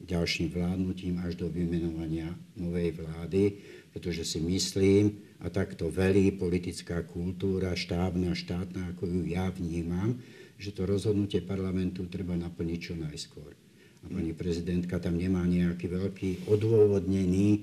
ďalším 0.00 0.52
vládnutím 0.52 1.18
až 1.24 1.40
do 1.40 1.48
vymenovania 1.48 2.28
novej 2.54 3.00
vlády, 3.00 3.58
pretože 3.96 4.28
si 4.28 4.38
myslím, 4.44 5.24
a 5.40 5.48
takto 5.48 5.88
velí 5.88 6.32
politická 6.36 7.00
kultúra, 7.04 7.72
štábna, 7.72 8.36
štátna, 8.36 8.92
ako 8.92 9.08
ju 9.08 9.22
ja 9.32 9.48
vnímam, 9.52 10.20
že 10.56 10.72
to 10.72 10.88
rozhodnutie 10.88 11.44
parlamentu 11.44 12.04
treba 12.08 12.36
naplniť 12.36 12.78
čo 12.80 12.94
najskôr. 12.96 13.65
Pani 14.06 14.32
prezidentka 14.32 15.02
tam 15.02 15.18
nemá 15.18 15.42
nejaký 15.42 15.86
veľký 15.90 16.30
odôvodnený 16.46 17.48
e, 17.52 17.60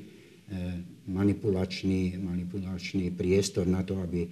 manipulačný, 1.07 2.19
manipulačný 2.19 3.11
priestor 3.15 3.67
na 3.67 3.83
to, 3.83 3.99
aby 4.03 4.27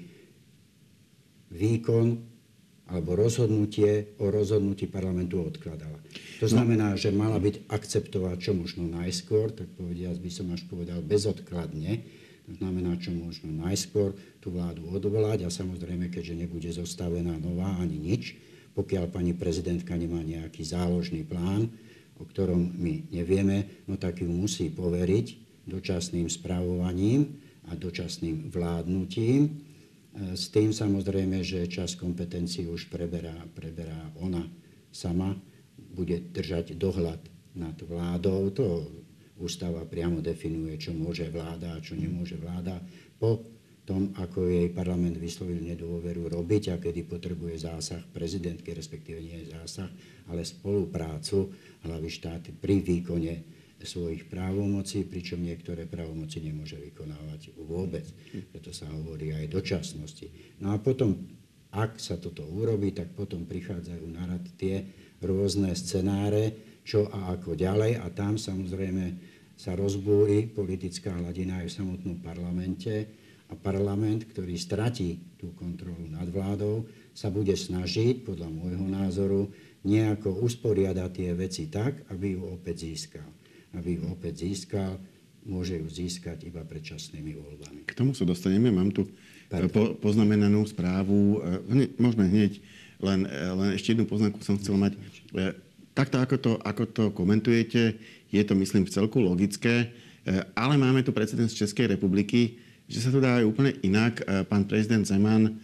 výkon 1.52 2.32
alebo 2.92 3.16
rozhodnutie 3.16 4.20
o 4.20 4.28
rozhodnutí 4.28 4.92
parlamentu 4.92 5.40
odkladala. 5.40 5.96
To 6.44 6.48
znamená, 6.52 7.00
že 7.00 7.16
mala 7.16 7.40
byť 7.40 7.72
akceptovať 7.72 8.38
čo 8.44 8.52
možno 8.52 8.84
najskôr, 8.92 9.56
tak 9.56 9.72
povediať 9.80 10.20
by 10.20 10.32
som 10.32 10.52
až 10.52 10.68
povedal 10.68 11.00
bezodkladne, 11.00 12.04
to 12.52 12.60
znamená, 12.60 13.00
čo 13.00 13.16
možno 13.16 13.48
najskôr 13.48 14.12
tú 14.44 14.52
vládu 14.52 14.84
odvolať 14.92 15.48
a 15.48 15.54
samozrejme, 15.54 16.12
keďže 16.12 16.36
nebude 16.36 16.68
zostavená 16.68 17.40
nová 17.40 17.80
ani 17.80 17.96
nič, 17.96 18.36
pokiaľ 18.76 19.08
pani 19.08 19.32
prezidentka 19.32 19.96
nemá 19.96 20.20
nejaký 20.20 20.60
záložný 20.68 21.24
plán, 21.24 21.72
o 22.22 22.30
ktorom 22.30 22.78
my 22.78 23.10
nevieme, 23.10 23.84
no 23.90 23.98
tak 23.98 24.22
ju 24.22 24.30
musí 24.30 24.70
poveriť 24.70 25.28
dočasným 25.66 26.30
správovaním 26.30 27.42
a 27.68 27.74
dočasným 27.74 28.54
vládnutím 28.54 29.72
E, 30.12 30.36
s 30.36 30.52
tým 30.52 30.76
samozrejme, 30.76 31.40
že 31.44 31.72
čas 31.72 31.96
kompetencií 31.96 32.68
už 32.68 32.92
preberá, 32.92 33.36
preberá 33.56 34.12
ona 34.20 34.44
sama, 34.92 35.40
bude 35.76 36.20
držať 36.32 36.76
dohľad 36.76 37.22
nad 37.56 37.76
vládou. 37.80 38.52
To 38.60 38.66
ústava 39.40 39.88
priamo 39.88 40.20
definuje, 40.20 40.76
čo 40.76 40.92
môže 40.92 41.32
vláda 41.32 41.80
a 41.80 41.84
čo 41.84 41.96
nemôže 41.96 42.36
vláda 42.36 42.84
po 43.16 43.40
tom, 43.92 44.16
ako 44.16 44.48
jej 44.48 44.72
parlament 44.72 45.20
vyslovil 45.20 45.60
nedôveru 45.60 46.32
robiť 46.32 46.64
a 46.72 46.76
kedy 46.80 47.04
potrebuje 47.12 47.68
zásah 47.68 48.00
prezidentky, 48.16 48.72
respektíve 48.72 49.20
nie 49.20 49.44
zásah, 49.52 49.92
ale 50.32 50.48
spoluprácu 50.48 51.52
hlavy 51.84 52.08
štáty 52.08 52.56
pri 52.56 52.80
výkone 52.80 53.60
svojich 53.84 54.32
právomocí, 54.32 55.04
pričom 55.04 55.44
niektoré 55.44 55.90
právomoci 55.90 56.40
nemôže 56.40 56.80
vykonávať 56.80 57.52
vôbec. 57.60 58.06
Preto 58.54 58.72
sa 58.72 58.88
hovorí 58.94 59.36
aj 59.36 59.52
dočasnosti. 59.52 60.32
No 60.64 60.72
a 60.72 60.80
potom, 60.80 61.18
ak 61.74 62.00
sa 62.00 62.16
toto 62.16 62.48
urobí, 62.48 62.96
tak 62.96 63.12
potom 63.12 63.44
prichádzajú 63.44 64.06
na 64.08 64.24
rad 64.24 64.46
tie 64.56 64.86
rôzne 65.20 65.74
scenáre, 65.76 66.80
čo 66.88 67.10
a 67.10 67.36
ako 67.36 67.58
ďalej 67.58 68.00
a 68.00 68.08
tam 68.14 68.38
samozrejme 68.40 69.18
sa 69.58 69.78
rozbúri 69.78 70.50
politická 70.50 71.14
hladina 71.18 71.62
aj 71.62 71.68
v 71.70 71.78
samotnom 71.82 72.18
parlamente 72.22 73.22
a 73.52 73.54
parlament, 73.60 74.32
ktorý 74.32 74.56
stratí 74.56 75.20
tú 75.36 75.52
kontrolu 75.54 76.08
nad 76.08 76.26
vládou, 76.32 76.88
sa 77.12 77.28
bude 77.28 77.52
snažiť, 77.52 78.24
podľa 78.24 78.48
môjho 78.48 78.88
názoru, 78.88 79.52
nejako 79.84 80.40
usporiadať 80.48 81.10
tie 81.12 81.30
veci 81.36 81.68
tak, 81.68 82.08
aby 82.08 82.40
ju 82.40 82.42
opäť 82.48 82.88
získal 82.88 83.28
aby 83.78 84.00
ju 84.00 84.04
opäť 84.12 84.48
získal, 84.48 85.00
môže 85.48 85.80
ju 85.80 85.88
získať 85.88 86.46
iba 86.46 86.62
predčasnými 86.62 87.34
voľbami. 87.40 87.80
K 87.88 87.98
tomu 87.98 88.12
sa 88.14 88.28
dostaneme. 88.28 88.70
Mám 88.70 88.94
tu 88.94 89.08
e, 89.50 89.68
po, 89.72 89.96
poznamenanú 89.98 90.68
správu. 90.68 91.42
Hne, 91.66 91.90
môžeme 91.98 92.30
hneď, 92.30 92.62
len, 93.02 93.26
e, 93.26 93.32
len 93.32 93.70
ešte 93.74 93.96
jednu 93.96 94.06
poznámku 94.06 94.44
som 94.44 94.60
chcel 94.60 94.78
mať. 94.78 95.00
Takto, 95.92 96.24
ako 96.24 96.36
to, 96.40 96.52
ako 96.62 96.84
to 96.88 97.04
komentujete, 97.12 98.00
je 98.32 98.42
to, 98.48 98.54
myslím, 98.56 98.88
v 98.88 98.94
celku 98.96 99.20
logické, 99.20 99.92
ale 100.56 100.80
máme 100.80 101.04
tu 101.04 101.12
precedens 101.12 101.52
Českej 101.52 101.92
republiky, 101.92 102.61
že 102.92 103.00
sa 103.00 103.10
to 103.10 103.24
dá 103.24 103.40
aj 103.40 103.48
úplne 103.48 103.72
inak. 103.88 104.20
Pán 104.52 104.68
prezident 104.68 105.08
Zeman 105.08 105.56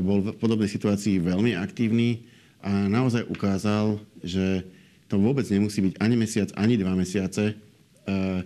bol 0.00 0.24
v 0.24 0.32
podobnej 0.40 0.64
situácii 0.64 1.20
veľmi 1.20 1.52
aktívny 1.60 2.24
a 2.64 2.88
naozaj 2.88 3.28
ukázal, 3.28 4.00
že 4.24 4.64
to 5.12 5.20
vôbec 5.20 5.44
nemusí 5.52 5.84
byť 5.84 5.94
ani 6.00 6.16
mesiac, 6.16 6.48
ani 6.56 6.80
dva 6.80 6.96
mesiace, 6.96 7.52
eh, 7.52 8.40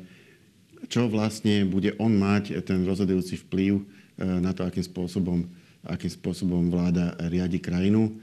čo 0.90 1.06
vlastne 1.06 1.62
bude 1.68 1.94
on 2.02 2.10
mať 2.16 2.58
ten 2.66 2.82
rozhodujúci 2.82 3.40
vplyv 3.46 3.80
na 4.20 4.54
to, 4.54 4.62
akým 4.62 4.84
spôsobom, 4.84 5.42
akým 5.82 6.12
spôsobom 6.12 6.70
vláda 6.70 7.18
riadi 7.32 7.58
krajinu. 7.58 8.14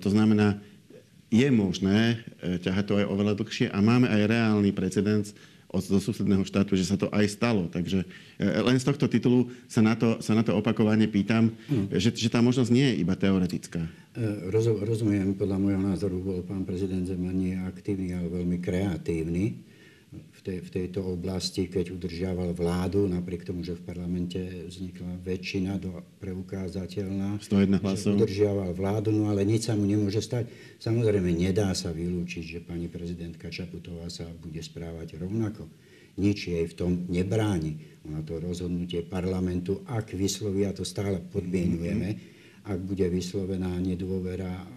To 0.00 0.08
znamená, 0.08 0.56
je 1.28 1.44
možné 1.52 2.24
ťahať 2.40 2.84
to 2.88 2.94
aj 2.96 3.06
oveľa 3.12 3.34
dlhšie 3.36 3.66
a 3.68 3.78
máme 3.84 4.08
aj 4.08 4.30
reálny 4.30 4.70
precedens 4.72 5.36
od, 5.68 5.84
zo 5.84 6.00
susedného 6.00 6.44
štátu, 6.48 6.74
že 6.74 6.88
sa 6.88 6.96
to 6.96 7.12
aj 7.12 7.28
stalo. 7.28 7.68
Takže 7.68 8.08
len 8.40 8.76
z 8.80 8.84
tohto 8.88 9.04
titulu 9.04 9.52
sa 9.68 9.84
na 9.84 9.92
to, 9.92 10.18
sa 10.24 10.32
na 10.32 10.40
to 10.40 10.56
opakovane 10.56 11.04
pýtam, 11.06 11.52
mm. 11.68 11.92
že, 11.96 12.12
že 12.16 12.32
tá 12.32 12.40
možnosť 12.40 12.70
nie 12.72 12.86
je 12.88 12.94
iba 13.04 13.12
teoretická. 13.12 13.84
E, 14.16 14.48
rozumiem, 14.82 15.36
podľa 15.36 15.56
môjho 15.60 15.82
názoru 15.84 16.16
bol 16.24 16.40
pán 16.40 16.64
prezident 16.64 17.04
Zeman 17.04 17.36
nie 17.36 17.52
aktívny, 17.52 18.16
ale 18.16 18.32
veľmi 18.32 18.56
kreatívny 18.58 19.68
v, 20.08 20.40
tej, 20.40 20.58
v 20.64 20.70
tejto 20.72 21.04
oblasti, 21.04 21.68
keď 21.68 21.92
udržiaval 21.92 22.56
vládu, 22.56 23.04
napriek 23.04 23.44
tomu, 23.44 23.60
že 23.60 23.76
v 23.76 23.84
parlamente 23.84 24.40
vznikla 24.40 25.20
väčšina 25.20 25.76
do, 25.76 26.00
preukázateľná. 26.20 27.36
101 27.44 27.84
hlasov. 27.84 28.16
Udržiaval 28.16 28.72
vládu, 28.72 29.12
no 29.12 29.28
ale 29.28 29.44
nič 29.44 29.68
sa 29.68 29.76
mu 29.76 29.84
nemôže 29.84 30.24
stať. 30.24 30.48
Samozrejme, 30.80 31.28
nedá 31.28 31.76
sa 31.76 31.92
vylúčiť, 31.92 32.44
že 32.44 32.58
pani 32.64 32.88
prezidentka 32.88 33.52
Čaputová 33.52 34.08
sa 34.08 34.24
bude 34.32 34.64
správať 34.64 35.20
rovnako. 35.20 35.68
Nič 36.18 36.50
jej 36.50 36.64
v 36.66 36.74
tom 36.74 36.92
nebráni. 37.12 38.00
Ona 38.08 38.24
to 38.24 38.40
rozhodnutie 38.40 39.04
parlamentu, 39.04 39.84
ak 39.86 40.16
vysloví, 40.16 40.64
a 40.64 40.72
to 40.72 40.88
stále 40.88 41.20
podmienujeme, 41.20 42.08
mm-hmm 42.16 42.36
ak 42.68 42.78
bude 42.84 43.08
vyslovená 43.08 43.80
nedôvera 43.80 44.52
e, 44.60 44.68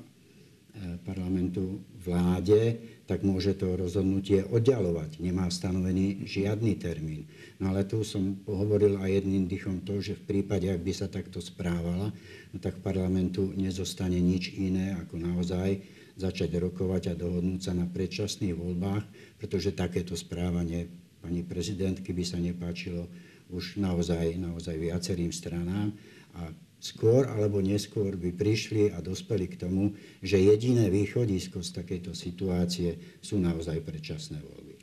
parlamentu 1.04 1.84
vláde, 2.00 2.80
tak 3.12 3.28
môže 3.28 3.60
to 3.60 3.76
rozhodnutie 3.76 4.48
oddialovať. 4.48 5.20
Nemá 5.20 5.52
stanovený 5.52 6.24
žiadny 6.24 6.80
termín. 6.80 7.28
No 7.60 7.76
ale 7.76 7.84
tu 7.84 8.08
som 8.08 8.40
pohovoril 8.40 8.96
aj 9.04 9.20
jedným 9.20 9.52
dychom 9.52 9.84
to, 9.84 10.00
že 10.00 10.16
v 10.16 10.40
prípade, 10.40 10.72
ak 10.72 10.80
by 10.80 10.96
sa 10.96 11.12
takto 11.12 11.44
správala, 11.44 12.16
no 12.56 12.58
tak 12.64 12.80
parlamentu 12.80 13.52
nezostane 13.52 14.16
nič 14.16 14.56
iné, 14.56 14.96
ako 14.96 15.20
naozaj 15.20 15.84
začať 16.16 16.56
rokovať 16.56 17.12
a 17.12 17.20
dohodnúť 17.20 17.60
sa 17.60 17.76
na 17.76 17.84
predčasných 17.84 18.56
voľbách, 18.56 19.04
pretože 19.36 19.76
takéto 19.76 20.16
správanie 20.16 20.88
pani 21.20 21.44
prezidentky 21.44 22.16
by 22.16 22.24
sa 22.24 22.40
nepáčilo 22.40 23.12
už 23.52 23.76
naozaj, 23.76 24.40
naozaj 24.40 24.80
viacerým 24.80 25.36
stranám 25.36 25.92
a 26.40 26.48
skôr 26.82 27.30
alebo 27.30 27.62
neskôr 27.62 28.18
by 28.18 28.34
prišli 28.34 28.90
a 28.90 29.00
dospeli 29.06 29.46
k 29.46 29.62
tomu, 29.62 29.94
že 30.26 30.42
jediné 30.42 30.90
východisko 30.90 31.62
z 31.62 31.70
takejto 31.78 32.18
situácie 32.18 33.22
sú 33.22 33.38
naozaj 33.38 33.86
predčasné 33.86 34.42
voľby. 34.42 34.82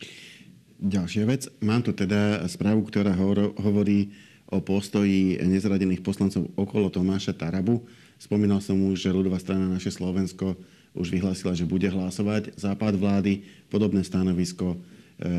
Ďalšia 0.78 1.26
vec. 1.26 1.50
Mám 1.58 1.82
tu 1.82 1.90
teda 1.90 2.46
správu, 2.46 2.86
ktorá 2.86 3.10
hovorí 3.58 4.14
o 4.46 4.62
postoji 4.62 5.42
nezradených 5.42 6.06
poslancov 6.06 6.54
okolo 6.54 6.86
Tomáša 6.88 7.34
Tarabu. 7.34 7.82
Spomínal 8.16 8.62
som 8.62 8.78
už, 8.86 9.10
že 9.10 9.12
ľudová 9.12 9.42
strana 9.42 9.66
naše 9.66 9.90
Slovensko 9.90 10.54
už 10.94 11.10
vyhlásila, 11.10 11.52
že 11.52 11.68
bude 11.68 11.90
hlasovať 11.90 12.54
západ 12.54 12.94
vlády. 12.94 13.42
Podobné 13.68 14.06
stanovisko 14.06 14.74
e, 14.74 14.78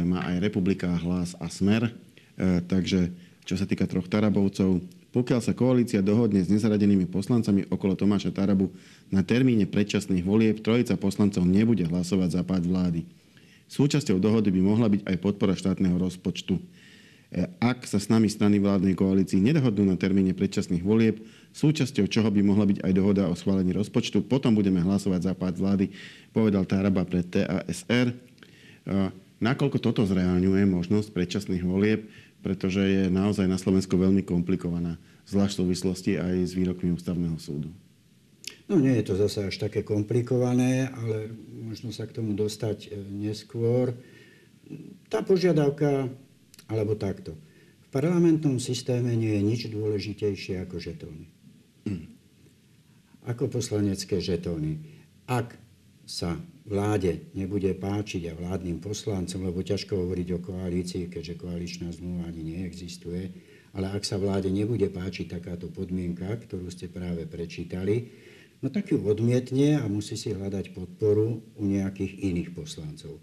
má 0.04 0.28
aj 0.28 0.44
Republika, 0.44 0.92
Hlas 0.92 1.34
a 1.40 1.48
Smer. 1.48 1.88
E, 1.88 1.92
takže 2.68 3.10
čo 3.48 3.58
sa 3.58 3.66
týka 3.66 3.90
troch 3.90 4.06
Tarabovcov, 4.12 4.99
pokiaľ 5.10 5.40
sa 5.42 5.58
koalícia 5.58 6.06
dohodne 6.06 6.38
s 6.46 6.54
nezaradenými 6.54 7.10
poslancami 7.10 7.66
okolo 7.66 7.98
Tomáša 7.98 8.30
Tarabu 8.30 8.70
na 9.10 9.26
termíne 9.26 9.66
predčasných 9.66 10.22
volieb, 10.22 10.62
trojica 10.62 10.94
poslancov 11.02 11.50
nebude 11.50 11.82
hlasovať 11.90 12.30
za 12.30 12.42
pád 12.46 12.70
vlády. 12.70 13.02
Súčasťou 13.70 14.22
dohody 14.22 14.54
by 14.54 14.62
mohla 14.62 14.88
byť 14.90 15.02
aj 15.06 15.18
podpora 15.18 15.58
štátneho 15.58 15.98
rozpočtu. 15.98 16.58
E, 16.58 16.62
ak 17.62 17.86
sa 17.86 18.02
s 18.02 18.10
nami 18.10 18.30
strany 18.30 18.58
vládnej 18.58 18.98
koalícii 18.98 19.38
nedohodnú 19.38 19.86
na 19.86 19.98
termíne 19.98 20.34
predčasných 20.34 20.82
volieb, 20.82 21.22
súčasťou 21.54 22.06
čoho 22.10 22.30
by 22.30 22.42
mohla 22.46 22.66
byť 22.70 22.82
aj 22.82 22.92
dohoda 22.94 23.30
o 23.30 23.38
schválení 23.38 23.74
rozpočtu, 23.74 24.26
potom 24.26 24.58
budeme 24.58 24.82
hlasovať 24.82 25.22
za 25.26 25.34
pád 25.34 25.58
vlády, 25.58 25.86
povedal 26.34 26.66
Taraba 26.66 27.06
pre 27.06 27.26
TASR. 27.26 28.14
Nakoľko 29.40 29.78
toto 29.80 30.02
zreálňuje 30.04 30.66
možnosť 30.68 31.14
predčasných 31.14 31.64
volieb, 31.64 32.10
pretože 32.40 32.82
je 32.82 33.04
naozaj 33.12 33.46
na 33.46 33.60
Slovensku 33.60 34.00
veľmi 34.00 34.24
komplikovaná, 34.24 34.96
zvlášť 35.28 35.54
v 35.56 35.62
súvislosti 35.64 36.12
aj 36.16 36.36
s 36.48 36.52
výrokmi 36.56 36.96
ústavného 36.96 37.36
súdu. 37.38 37.70
No 38.70 38.78
nie 38.78 38.94
je 39.02 39.10
to 39.10 39.18
zase 39.18 39.50
až 39.50 39.56
také 39.58 39.82
komplikované, 39.82 40.94
ale 40.94 41.34
možno 41.66 41.90
sa 41.90 42.06
k 42.06 42.22
tomu 42.22 42.38
dostať 42.38 42.78
e, 42.86 43.02
neskôr. 43.02 43.98
Tá 45.10 45.26
požiadavka, 45.26 46.06
alebo 46.70 46.94
takto. 46.94 47.34
V 47.82 47.88
parlamentnom 47.90 48.62
systéme 48.62 49.10
nie 49.18 49.34
je 49.34 49.42
nič 49.42 49.62
dôležitejšie 49.74 50.62
ako 50.62 50.78
žetóny. 50.78 51.26
Ako 53.26 53.50
poslanecké 53.50 54.22
žetóny. 54.22 54.78
Ak 55.26 55.58
sa 56.06 56.38
vláde 56.70 57.34
nebude 57.34 57.74
páčiť 57.74 58.30
a 58.30 58.38
vládnym 58.38 58.78
poslancom, 58.78 59.50
lebo 59.50 59.66
ťažko 59.66 60.06
hovoriť 60.06 60.28
o 60.38 60.40
koalícii, 60.40 61.10
keďže 61.10 61.42
koaličná 61.42 61.90
zmluva 61.90 62.30
ani 62.30 62.62
neexistuje, 62.62 63.24
ale 63.74 63.90
ak 63.90 64.06
sa 64.06 64.22
vláde 64.22 64.54
nebude 64.54 64.86
páčiť 64.94 65.42
takáto 65.42 65.74
podmienka, 65.74 66.30
ktorú 66.30 66.70
ste 66.70 66.86
práve 66.86 67.26
prečítali, 67.26 68.14
no 68.62 68.70
tak 68.70 68.94
ju 68.94 69.02
odmietne 69.02 69.82
a 69.82 69.86
musí 69.90 70.14
si 70.14 70.30
hľadať 70.30 70.78
podporu 70.78 71.42
u 71.58 71.64
nejakých 71.66 72.22
iných 72.22 72.50
poslancov, 72.54 73.18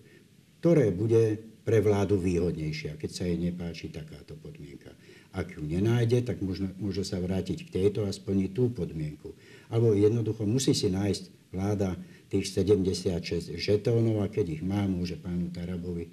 ktoré 0.59 0.91
bude 0.91 1.39
pre 1.67 1.83
vládu 1.83 2.15
výhodnejšia, 2.19 2.95
keď 2.95 3.11
sa 3.11 3.27
jej 3.27 3.39
nepáči 3.39 3.91
takáto 3.91 4.39
podmienka. 4.39 4.95
Ak 5.35 5.59
ju 5.59 5.67
nenájde, 5.67 6.23
tak 6.23 6.39
možno, 6.39 6.71
môže 6.79 7.03
sa 7.03 7.19
vrátiť 7.19 7.67
k 7.67 7.83
tejto 7.83 8.07
a 8.07 8.15
splniť 8.15 8.51
tú 8.55 8.71
podmienku. 8.71 9.35
Alebo 9.67 9.91
jednoducho 9.99 10.47
musí 10.47 10.79
si 10.79 10.87
nájsť 10.87 11.51
vláda 11.51 11.99
tých 12.27 12.51
76 12.51 13.55
žetónov 13.59 14.23
a 14.23 14.27
keď 14.27 14.61
ich 14.61 14.63
má, 14.63 14.85
môže 14.87 15.15
pánu 15.19 15.51
Tarabovi 15.55 16.11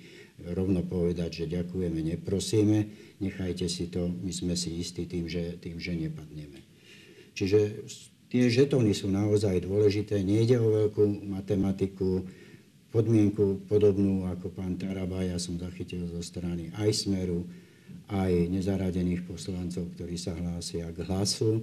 rovno 0.53 0.85
povedať, 0.85 1.45
že 1.45 1.45
ďakujeme, 1.49 1.99
neprosíme, 2.13 2.89
nechajte 3.21 3.65
si 3.69 3.89
to, 3.89 4.09
my 4.09 4.29
sme 4.33 4.53
si 4.53 4.77
istí 4.77 5.09
tým, 5.09 5.25
že, 5.25 5.57
tým, 5.57 5.81
že 5.81 5.93
nepadneme. 5.97 6.61
Čiže 7.33 7.85
Tie 8.33 8.49
žetóny 8.49 8.97
sú 8.97 9.13
naozaj 9.13 9.61
dôležité. 9.61 10.25
Nejde 10.25 10.57
o 10.57 10.73
veľkú 10.73 11.21
matematiku, 11.29 12.25
podmienku 12.89 13.69
podobnú 13.69 14.25
ako 14.25 14.49
pán 14.49 14.73
Taraba, 14.73 15.21
ja 15.21 15.37
som 15.37 15.61
zachytil 15.61 16.09
zo 16.09 16.17
strany 16.25 16.73
aj 16.73 16.89
Smeru, 16.97 17.45
aj 18.09 18.49
nezaradených 18.49 19.29
poslancov, 19.29 19.85
ktorí 19.93 20.17
sa 20.17 20.33
hlásia 20.33 20.89
k 20.89 21.05
hlasu 21.05 21.61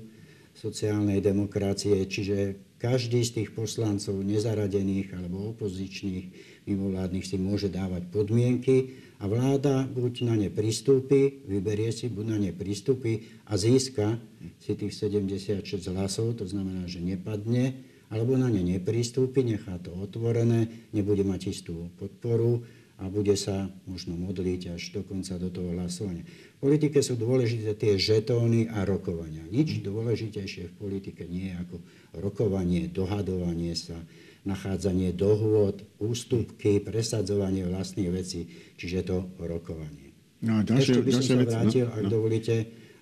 sociálnej 0.55 1.23
demokracie. 1.23 2.05
Čiže 2.05 2.39
každý 2.81 3.21
z 3.23 3.43
tých 3.43 3.51
poslancov 3.53 4.17
nezaradených 4.25 5.13
alebo 5.13 5.53
opozičných 5.53 6.27
mimovládnych 6.65 7.27
si 7.27 7.37
môže 7.37 7.69
dávať 7.69 8.09
podmienky 8.09 8.97
a 9.21 9.29
vláda 9.29 9.85
buď 9.85 10.25
na 10.25 10.35
ne 10.41 10.49
pristúpi, 10.49 11.45
vyberie 11.45 11.93
si, 11.93 12.09
buď 12.09 12.27
na 12.27 12.39
ne 12.41 12.53
pristúpi 12.57 13.29
a 13.49 13.61
získa 13.61 14.17
si 14.57 14.73
tých 14.73 14.97
76 14.97 15.61
hlasov, 15.93 16.41
to 16.41 16.49
znamená, 16.49 16.89
že 16.89 17.05
nepadne, 17.05 17.85
alebo 18.09 18.41
na 18.41 18.49
ne 18.49 18.65
nepristúpi, 18.65 19.45
nechá 19.45 19.77
to 19.85 19.93
otvorené, 19.93 20.89
nebude 20.97 21.21
mať 21.21 21.53
istú 21.53 21.93
podporu 22.01 22.65
a 23.01 23.09
bude 23.09 23.33
sa 23.33 23.73
možno 23.89 24.13
modliť 24.21 24.77
až 24.77 24.83
dokonca 24.93 25.41
do 25.41 25.49
toho 25.49 25.73
hlasovania. 25.73 26.29
V 26.61 26.69
politike 26.69 27.01
sú 27.01 27.17
dôležité 27.17 27.73
tie 27.73 27.97
žetóny 27.97 28.69
a 28.69 28.85
rokovania. 28.85 29.41
Nič 29.49 29.81
dôležitejšie 29.81 30.69
v 30.69 30.75
politike 30.77 31.25
nie 31.25 31.51
je 31.51 31.57
ako 31.65 31.77
rokovanie, 32.21 32.93
dohadovanie 32.93 33.73
sa, 33.73 33.97
nachádzanie 34.45 35.17
dohôd, 35.17 35.85
ústupky, 35.97 36.81
presadzovanie 36.81 37.65
vlastných 37.65 38.13
vecí, 38.13 38.53
čiže 38.77 39.09
to 39.09 39.17
rokovanie. 39.41 40.13
No 40.45 40.61
a 40.61 40.65
ďalšie, 40.65 41.01
Ešte 41.01 41.05
by 41.05 41.13
som 41.13 41.25
sa 41.25 41.37
no, 41.37 41.45
vrátil, 41.45 41.85
no, 41.89 41.93
ak 41.97 42.05
no. 42.05 42.11
dovolíte, 42.13 42.55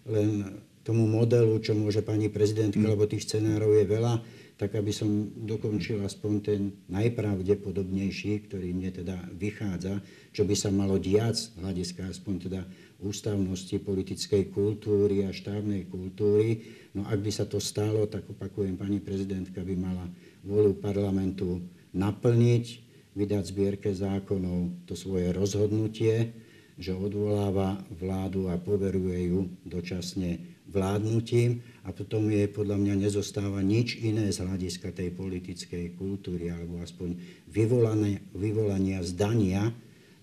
len 0.06 0.30
tomu 0.82 1.06
modelu, 1.06 1.52
čo 1.62 1.76
môže 1.78 2.02
pani 2.02 2.26
prezidentka, 2.32 2.82
mm. 2.82 2.90
lebo 2.96 3.06
tých 3.06 3.26
scenárov 3.26 3.76
je 3.76 3.84
veľa, 3.86 4.14
tak 4.58 4.74
aby 4.74 4.90
som 4.90 5.30
dokončil 5.38 6.02
aspoň 6.02 6.32
ten 6.42 6.60
najpravdepodobnejší, 6.90 8.50
ktorý 8.50 8.74
mne 8.74 8.90
teda 8.90 9.14
vychádza, 9.38 10.02
čo 10.34 10.42
by 10.42 10.54
sa 10.58 10.74
malo 10.74 10.98
diať 10.98 11.38
z 11.38 11.62
hľadiska 11.62 12.10
aspoň 12.10 12.34
teda 12.50 12.60
ústavnosti 12.98 13.78
politickej 13.78 14.50
kultúry 14.50 15.22
a 15.22 15.30
štávnej 15.30 15.86
kultúry. 15.86 16.66
No 16.90 17.06
ak 17.06 17.22
by 17.22 17.30
sa 17.30 17.46
to 17.46 17.62
stalo, 17.62 18.10
tak 18.10 18.26
opakujem, 18.26 18.74
pani 18.74 18.98
prezidentka 18.98 19.62
by 19.62 19.74
mala 19.78 20.10
vôľu 20.42 20.82
parlamentu 20.82 21.62
naplniť, 21.94 22.64
vydať 23.14 23.44
zbierke 23.46 23.90
zákonov 23.94 24.74
to 24.90 24.98
svoje 24.98 25.30
rozhodnutie, 25.30 26.34
že 26.78 26.94
odvoláva 26.94 27.78
vládu 27.94 28.50
a 28.50 28.58
poveruje 28.58 29.30
ju 29.30 29.40
dočasne 29.66 30.57
vládnutím 30.68 31.64
a 31.88 31.92
potom 31.96 32.28
jej 32.28 32.46
podľa 32.48 32.76
mňa 32.76 32.94
nezostáva 33.08 33.64
nič 33.64 33.96
iné 33.98 34.28
z 34.28 34.44
hľadiska 34.44 34.92
tej 34.92 35.16
politickej 35.16 35.96
kultúry 35.96 36.52
alebo 36.52 36.84
aspoň 36.84 37.16
vyvolania, 37.48 38.20
vyvolania 38.36 39.00
zdania, 39.00 39.72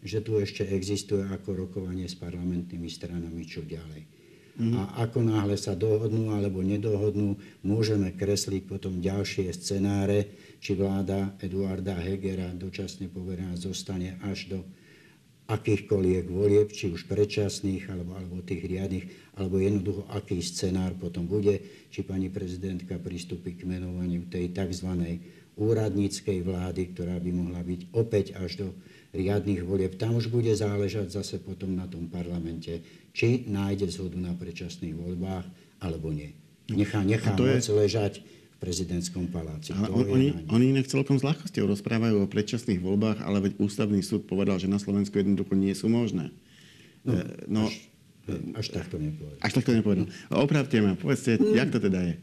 že 0.05 0.21
tu 0.21 0.37
ešte 0.37 0.61
existuje 0.69 1.25
ako 1.25 1.65
rokovanie 1.65 2.05
s 2.05 2.13
parlamentnými 2.13 2.85
stranami 2.85 3.41
čo 3.49 3.65
ďalej. 3.65 4.05
Mm. 4.55 4.71
A 4.71 5.03
ako 5.03 5.19
náhle 5.19 5.59
sa 5.59 5.75
dohodnú 5.75 6.31
alebo 6.31 6.63
nedohodnú, 6.63 7.35
môžeme 7.65 8.15
kresliť 8.15 8.63
potom 8.69 9.03
ďalšie 9.03 9.51
scenáre, 9.51 10.31
či 10.63 10.79
vláda 10.79 11.35
Eduarda 11.43 11.99
Hegera 11.99 12.55
dočasne 12.55 13.11
poverená 13.11 13.59
zostane 13.59 14.15
až 14.23 14.47
do 14.47 14.59
akýchkoľvek 15.45 16.25
volieb, 16.25 16.73
či 16.73 16.89
už 16.89 17.05
predčasných, 17.05 17.85
alebo, 17.93 18.17
alebo 18.17 18.41
tých 18.41 18.65
riadnych, 18.65 19.05
alebo 19.37 19.61
jednoducho 19.61 20.01
aký 20.09 20.41
scenár 20.41 20.97
potom 20.97 21.29
bude, 21.29 21.61
či 21.93 22.01
pani 22.01 22.33
prezidentka 22.33 22.97
pristúpi 22.97 23.53
k 23.53 23.69
menovaniu 23.69 24.25
tej 24.25 24.49
tzv. 24.49 24.89
úradníckej 25.55 26.41
vlády, 26.41 26.81
ktorá 26.97 27.21
by 27.21 27.29
mohla 27.29 27.61
byť 27.61 27.81
opäť 27.93 28.33
až 28.41 28.51
do 28.65 28.67
riadnych 29.13 29.61
volieb. 29.63 29.95
Tam 30.01 30.17
už 30.17 30.33
bude 30.33 30.51
záležať 30.51 31.13
zase 31.13 31.37
potom 31.39 31.77
na 31.77 31.85
tom 31.85 32.09
parlamente, 32.09 32.81
či 33.13 33.45
nájde 33.45 33.87
zhodu 33.93 34.17
na 34.17 34.33
predčasných 34.33 34.97
voľbách, 34.97 35.45
alebo 35.79 36.09
nie. 36.09 36.33
Nechá, 36.73 37.05
nechá 37.05 37.37
moc 37.37 37.61
je... 37.61 37.69
ležať 37.69 38.25
prezidentskom 38.65 39.29
paláci. 39.29 39.77
Ale 39.77 39.93
on, 39.93 40.09
oni, 40.09 40.33
oni 40.49 40.65
inak 40.73 40.89
celkom 40.89 41.21
s 41.21 41.23
ľahkosťou 41.23 41.69
rozprávajú 41.69 42.25
o 42.25 42.25
predčasných 42.25 42.81
voľbách, 42.81 43.21
ale 43.21 43.45
veď 43.45 43.61
ústavný 43.61 44.01
súd 44.01 44.25
povedal, 44.25 44.57
že 44.57 44.65
na 44.65 44.81
Slovensku 44.81 45.13
jednoducho 45.13 45.53
nie 45.53 45.77
sú 45.77 45.85
možné. 45.85 46.33
No, 47.05 47.13
e, 47.13 47.21
no, 47.45 47.61
až, 47.69 47.77
až 48.57 48.67
takto 48.73 48.97
nepovedal. 48.97 49.37
Až 49.45 49.51
takto 49.53 49.71
nepovedal. 49.77 50.09
Opravte 50.33 50.81
ma, 50.81 50.97
povedzte, 50.97 51.37
mm. 51.37 51.53
jak 51.53 51.69
to 51.69 51.77
teda 51.77 51.99
je? 52.01 52.15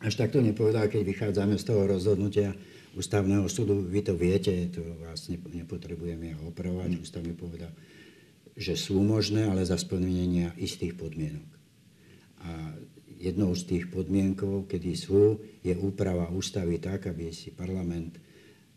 Až 0.00 0.14
takto 0.16 0.40
nepovedal, 0.40 0.88
keď 0.88 1.04
vychádzame 1.04 1.60
z 1.60 1.64
toho 1.68 1.84
rozhodnutia 1.84 2.56
ústavného 2.96 3.44
súdu, 3.52 3.84
vy 3.84 4.00
to 4.00 4.16
viete, 4.16 4.72
to 4.72 4.80
vás 5.04 5.28
nepotrebujeme 5.28 6.32
ja 6.32 6.36
opravovať, 6.48 6.96
mm. 6.96 7.02
ústavne 7.04 7.34
povedal, 7.36 7.70
že 8.56 8.74
sú 8.74 9.04
možné, 9.04 9.44
ale 9.44 9.68
za 9.68 9.76
splnenia 9.76 10.56
istých 10.56 10.96
podmienok. 10.96 11.46
A 12.42 12.72
jednou 13.18 13.52
z 13.52 13.62
tých 13.66 13.84
podmienkov, 13.90 14.70
kedy 14.70 14.94
sú, 14.94 15.42
je 15.60 15.74
úprava 15.74 16.30
ústavy 16.30 16.78
tak, 16.78 17.10
aby 17.10 17.34
si 17.34 17.50
parlament 17.50 18.16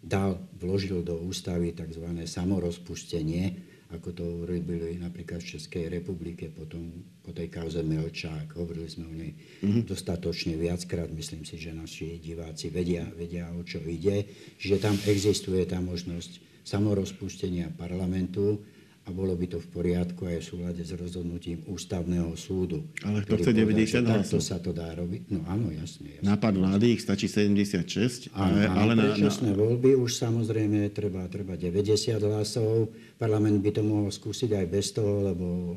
dal, 0.01 0.41
vložil 0.57 1.05
do 1.05 1.21
ústavy 1.21 1.77
tzv. 1.77 2.05
samorozpustenie, 2.25 3.71
ako 3.91 4.09
to 4.15 4.23
urobili 4.47 4.95
napríklad 4.97 5.43
v 5.43 5.51
Českej 5.59 5.91
republike 5.91 6.47
potom 6.47 7.03
po 7.19 7.35
tej 7.35 7.51
kauze 7.51 7.83
Melčák. 7.83 8.55
Hovorili 8.55 8.87
sme 8.87 9.05
o 9.05 9.13
nej 9.13 9.35
mm-hmm. 9.35 9.83
dostatočne 9.83 10.55
viackrát. 10.55 11.11
Myslím 11.11 11.43
si, 11.43 11.59
že 11.59 11.75
naši 11.75 12.15
diváci 12.17 12.71
vedia, 12.71 13.03
vedia, 13.11 13.51
o 13.51 13.61
čo 13.67 13.83
ide. 13.83 14.23
Čiže 14.57 14.79
tam 14.79 14.95
existuje 14.95 15.67
tá 15.67 15.83
možnosť 15.83 16.63
samorozpustenia 16.63 17.67
parlamentu 17.75 18.63
a 19.01 19.09
bolo 19.09 19.33
by 19.33 19.49
to 19.49 19.57
v 19.57 19.67
poriadku 19.73 20.29
aj 20.29 20.37
v 20.37 20.45
súlade 20.45 20.81
s 20.85 20.93
rozhodnutím 20.93 21.65
ústavného 21.65 22.37
súdu. 22.37 22.85
Ale 23.01 23.25
kto 23.25 23.41
chce 23.41 23.51
90 23.57 24.05
hlasov? 24.05 24.37
Takto 24.37 24.37
sa 24.37 24.57
to 24.61 24.69
dá 24.77 24.93
robiť. 24.93 25.33
No 25.33 25.41
áno, 25.49 25.73
jasne. 25.73 26.21
jasne. 26.21 26.25
Nápad 26.29 26.53
vlády 26.53 26.85
ich 26.93 27.01
stačí 27.01 27.25
76, 27.25 28.29
ale, 28.37 28.69
ale 28.69 28.93
na, 28.93 29.17
na... 29.17 29.53
voľby 29.57 29.97
už 29.97 30.11
samozrejme 30.21 30.93
treba, 30.93 31.25
treba 31.33 31.57
90 31.57 32.13
hlasov. 32.21 32.93
Parlament 33.17 33.57
by 33.65 33.71
to 33.73 33.81
mohol 33.81 34.13
skúsiť 34.13 34.53
aj 34.53 34.65
bez 34.69 34.93
toho, 34.93 35.33
lebo 35.33 35.73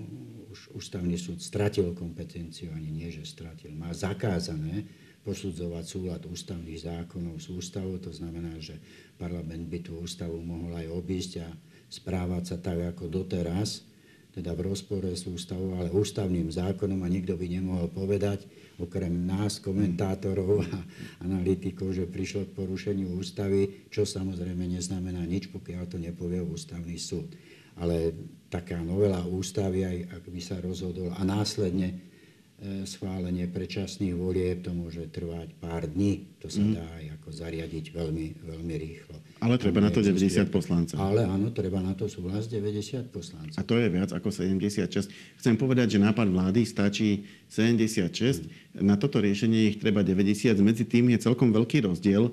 už 0.52 0.76
ústavný 0.76 1.16
súd 1.16 1.40
stratil 1.40 1.96
kompetenciu, 1.96 2.76
ani 2.76 2.92
nie, 2.92 3.08
že 3.08 3.24
stratil. 3.24 3.72
Má 3.72 3.88
zakázané 3.96 4.84
posudzovať 5.24 5.84
súlad 5.88 6.22
ústavných 6.28 6.84
zákonov 6.84 7.40
s 7.40 7.48
ústavou. 7.48 7.96
To 8.04 8.12
znamená, 8.12 8.60
že 8.60 8.76
parlament 9.16 9.64
by 9.72 9.80
tú 9.80 9.96
ústavu 10.04 10.36
mohol 10.44 10.76
aj 10.76 10.92
obísť 10.92 11.32
a 11.40 11.48
správať 11.94 12.42
sa 12.50 12.56
tak 12.58 12.82
ako 12.94 13.06
doteraz, 13.06 13.86
teda 14.34 14.50
v 14.58 14.74
rozpore 14.74 15.06
s 15.14 15.30
ústavou, 15.30 15.78
ale 15.78 15.94
ústavným 15.94 16.50
zákonom 16.50 17.06
a 17.06 17.08
nikto 17.08 17.38
by 17.38 17.46
nemohol 17.46 17.86
povedať, 17.86 18.50
okrem 18.82 19.14
nás, 19.22 19.62
komentátorov 19.62 20.66
a 20.66 20.78
analytikov, 21.22 21.94
že 21.94 22.10
prišlo 22.10 22.50
k 22.50 22.56
porušeniu 22.58 23.14
ústavy, 23.14 23.86
čo 23.94 24.02
samozrejme 24.02 24.66
neznamená 24.66 25.22
nič, 25.22 25.54
pokiaľ 25.54 25.82
to 25.86 26.02
nepovie 26.02 26.42
ústavný 26.42 26.98
súd. 26.98 27.30
ale 27.78 28.14
taká 28.50 28.78
novela 28.82 29.22
ústavy, 29.26 29.82
aj 29.86 29.98
ak 30.18 30.24
by 30.30 30.40
sa 30.42 30.58
rozhodol 30.62 31.10
a 31.14 31.22
následne 31.26 32.14
E, 32.64 32.88
schválenie 32.88 33.44
predčasných 33.44 34.16
volieb, 34.16 34.64
to 34.64 34.72
môže 34.72 35.10
trvať 35.12 35.52
pár 35.60 35.84
dní. 35.84 36.32
To 36.40 36.48
sa 36.48 36.64
mm. 36.64 36.72
dá 36.72 36.86
aj 36.96 37.04
ako 37.20 37.28
zariadiť 37.34 37.84
veľmi, 37.92 38.26
veľmi 38.40 38.74
rýchlo. 38.78 39.16
Ale 39.44 39.60
treba 39.60 39.84
na 39.84 39.92
to 39.92 40.00
90 40.00 40.48
poslancov. 40.48 40.96
Ale 40.96 41.28
áno, 41.28 41.52
treba 41.52 41.76
na 41.76 41.92
to 41.92 42.08
súhlas 42.08 42.48
90 42.48 43.12
poslancov. 43.12 43.60
A 43.60 43.62
to 43.62 43.76
je 43.76 43.92
viac 43.92 44.08
ako 44.16 44.32
76. 44.32 45.12
Chcem 45.12 45.54
povedať, 45.60 45.94
že 45.94 45.98
nápad 46.00 46.32
vlády 46.32 46.64
stačí 46.64 47.28
76. 47.52 48.48
Mm. 48.48 48.88
Na 48.88 48.96
toto 48.96 49.20
riešenie 49.20 49.68
ich 49.68 49.76
treba 49.76 50.00
90. 50.00 50.56
Medzi 50.64 50.88
tým 50.88 51.12
je 51.12 51.20
celkom 51.20 51.52
veľký 51.52 51.84
rozdiel, 51.84 52.32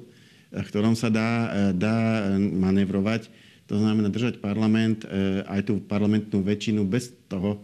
v 0.55 0.67
ktorom 0.71 0.95
sa 0.95 1.11
dá, 1.11 1.51
e, 1.51 1.75
dá 1.75 2.31
manevrovať. 2.39 3.27
To 3.67 3.75
znamená 3.75 4.07
držať 4.11 4.43
parlament, 4.43 5.07
aj 5.47 5.63
tú 5.63 5.79
parlamentnú 5.79 6.43
väčšinu 6.43 6.83
bez 6.83 7.15
toho, 7.31 7.63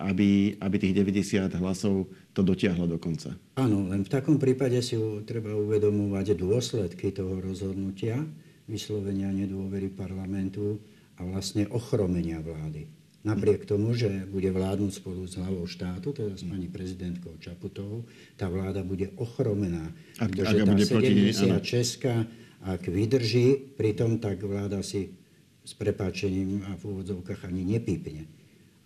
aby, 0.00 0.56
aby 0.56 0.76
tých 0.80 0.96
90 0.96 1.52
hlasov 1.60 2.08
to 2.32 2.40
dotiahlo 2.40 2.88
do 2.88 2.96
konca. 2.96 3.36
Áno, 3.60 3.84
len 3.92 4.00
v 4.00 4.08
takom 4.08 4.40
prípade 4.40 4.80
si 4.80 4.96
treba 5.28 5.52
uvedomovať 5.52 6.40
dôsledky 6.40 7.12
toho 7.12 7.36
rozhodnutia, 7.36 8.24
vyslovenia 8.66 9.30
nedôvery 9.30 9.90
parlamentu 9.90 10.82
a 11.16 11.24
vlastne 11.24 11.66
ochromenia 11.70 12.42
vlády. 12.42 12.86
Napriek 13.26 13.66
tomu, 13.66 13.90
že 13.90 14.22
bude 14.30 14.46
vládnuť 14.54 15.02
spolu 15.02 15.26
s 15.26 15.34
hlavou 15.34 15.66
štátu, 15.66 16.14
teda 16.14 16.38
s 16.38 16.46
pani 16.46 16.70
prezidentkou 16.70 17.34
Čaputovou, 17.42 18.06
tá 18.38 18.46
vláda 18.46 18.86
bude 18.86 19.10
ochromená. 19.18 19.90
Ak, 20.22 20.30
ak 20.30 20.46
tá 20.46 20.62
bude 20.62 20.86
76 20.86 21.58
ak 22.66 22.82
vydrží, 22.86 23.78
pritom 23.78 24.18
tak 24.18 24.42
vláda 24.42 24.82
si 24.82 25.14
s 25.66 25.74
prepáčením 25.74 26.62
a 26.70 26.78
v 26.78 26.82
úvodzovkách 26.94 27.50
ani 27.50 27.66
nepípne. 27.66 28.30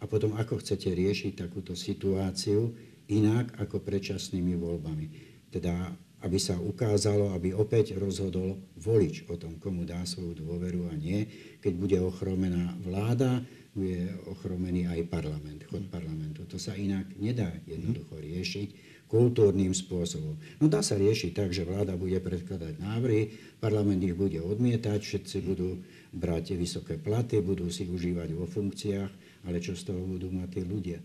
A 0.01 0.09
potom 0.09 0.33
ako 0.37 0.65
chcete 0.65 0.89
riešiť 0.89 1.37
takúto 1.37 1.77
situáciu 1.77 2.73
inak 3.13 3.53
ako 3.61 3.85
predčasnými 3.85 4.57
voľbami. 4.57 5.07
Teda 5.53 5.93
aby 6.21 6.37
sa 6.37 6.61
ukázalo, 6.61 7.33
aby 7.33 7.57
opäť 7.57 7.97
rozhodol 7.97 8.61
volič 8.77 9.25
o 9.33 9.41
tom, 9.41 9.57
komu 9.57 9.89
dá 9.89 10.05
svoju 10.05 10.37
dôveru 10.45 10.93
a 10.93 10.95
nie. 10.97 11.25
Keď 11.65 11.73
bude 11.77 11.99
ochromená 12.01 12.77
vláda, 12.85 13.41
bude 13.73 14.11
ochromený 14.27 14.91
aj 14.91 15.07
parlament, 15.09 15.65
chod 15.71 15.87
parlamentu. 15.89 16.45
To 16.51 16.59
sa 16.59 16.75
inak 16.75 17.07
nedá 17.17 17.49
jednoducho 17.65 18.19
riešiť 18.19 18.91
kultúrnym 19.11 19.75
spôsobom. 19.75 20.39
No 20.63 20.71
dá 20.71 20.87
sa 20.87 20.95
riešiť 20.95 21.35
tak, 21.35 21.51
že 21.51 21.67
vláda 21.67 21.99
bude 21.99 22.23
predkladať 22.23 22.79
návrhy, 22.79 23.35
parlament 23.59 23.99
ich 24.07 24.15
bude 24.15 24.39
odmietať, 24.39 25.03
všetci 25.03 25.37
budú 25.43 25.83
brať 26.15 26.55
vysoké 26.55 26.95
platy, 26.95 27.43
budú 27.43 27.67
si 27.75 27.91
užívať 27.91 28.31
vo 28.39 28.47
funkciách 28.47 29.11
ale 29.45 29.57
čo 29.61 29.73
z 29.73 29.89
toho 29.89 30.01
budú 30.05 30.29
mať 30.29 30.49
tí 30.53 30.61
ľudia? 30.65 30.99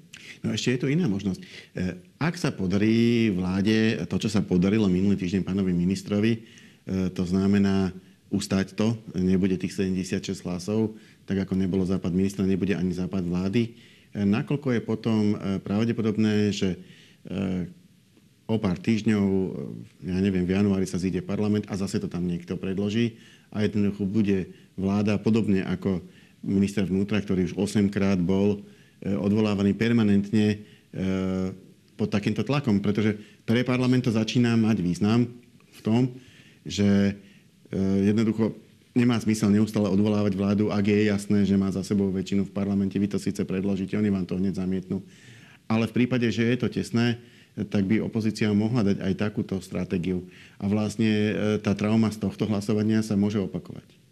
No 0.43 0.51
ešte 0.51 0.75
je 0.75 0.79
tu 0.83 0.87
iná 0.91 1.07
možnosť. 1.07 1.39
E, 1.39 1.45
ak 2.19 2.35
sa 2.35 2.51
podarí 2.51 3.31
vláde 3.31 4.03
to, 4.11 4.15
čo 4.19 4.27
sa 4.27 4.43
podarilo 4.43 4.91
minulý 4.91 5.15
týždeň 5.15 5.47
pánovi 5.47 5.71
ministrovi, 5.71 6.31
e, 6.35 6.39
to 7.15 7.23
znamená 7.23 7.95
ustať 8.33 8.75
to, 8.75 8.99
nebude 9.15 9.55
tých 9.55 9.71
76 9.71 10.43
hlasov, 10.43 10.99
tak 11.23 11.47
ako 11.47 11.55
nebolo 11.55 11.87
západ 11.87 12.11
ministra, 12.11 12.43
nebude 12.43 12.75
ani 12.75 12.91
západ 12.91 13.23
vlády. 13.23 13.71
E, 14.11 14.23
nakoľko 14.27 14.67
je 14.75 14.81
potom 14.83 15.21
pravdepodobné, 15.63 16.51
že 16.51 16.75
o 18.45 18.55
pár 18.61 18.77
týždňov, 18.77 19.25
ja 20.05 20.21
neviem, 20.21 20.45
v 20.45 20.53
januári 20.53 20.85
sa 20.85 21.01
zíde 21.01 21.25
parlament 21.25 21.65
a 21.65 21.73
zase 21.73 21.97
to 21.97 22.05
tam 22.05 22.29
niekto 22.29 22.53
predloží 22.53 23.17
a 23.49 23.65
jednoducho 23.65 24.05
bude 24.05 24.53
vláda 24.77 25.17
podobne 25.17 25.65
ako 25.65 26.05
minister 26.45 26.85
vnútra, 26.85 27.17
ktorý 27.19 27.49
už 27.51 27.57
8 27.57 27.89
krát 27.89 28.21
bol 28.21 28.61
e, 29.01 29.11
odvolávaný 29.17 29.73
permanentne 29.73 30.47
e, 30.53 30.57
pod 31.97 32.13
takýmto 32.13 32.45
tlakom, 32.45 32.79
pretože 32.79 33.17
pre 33.43 33.65
parlament 33.65 34.05
to 34.05 34.13
začína 34.13 34.53
mať 34.53 34.77
význam 34.85 35.25
v 35.73 35.79
tom, 35.81 36.13
že 36.61 36.85
e, 36.85 37.13
jednoducho 38.05 38.53
nemá 38.93 39.17
zmysel 39.19 39.51
neustále 39.51 39.89
odvolávať 39.89 40.37
vládu, 40.37 40.71
ak 40.71 40.85
je 40.85 41.09
jasné, 41.09 41.39
že 41.43 41.59
má 41.59 41.73
za 41.73 41.83
sebou 41.83 42.13
väčšinu 42.13 42.47
v 42.47 42.55
parlamente. 42.55 42.95
Vy 42.95 43.11
to 43.11 43.19
síce 43.19 43.41
predložíte, 43.43 43.97
oni 43.97 44.13
vám 44.13 44.23
to 44.29 44.39
hneď 44.39 44.55
zamietnú. 44.55 45.03
Ale 45.65 45.89
v 45.89 46.05
prípade, 46.05 46.29
že 46.29 46.45
je 46.45 46.57
to 46.61 46.69
tesné, 46.69 47.19
tak 47.73 47.87
by 47.87 48.03
opozícia 48.03 48.51
mohla 48.51 48.85
dať 48.85 49.01
aj 49.01 49.13
takúto 49.15 49.57
stratégiu. 49.63 50.27
A 50.59 50.67
vlastne 50.67 51.33
tá 51.63 51.71
trauma 51.71 52.11
z 52.11 52.19
tohto 52.19 52.43
hlasovania 52.45 52.99
sa 52.99 53.15
môže 53.15 53.39
opakovať. 53.39 54.04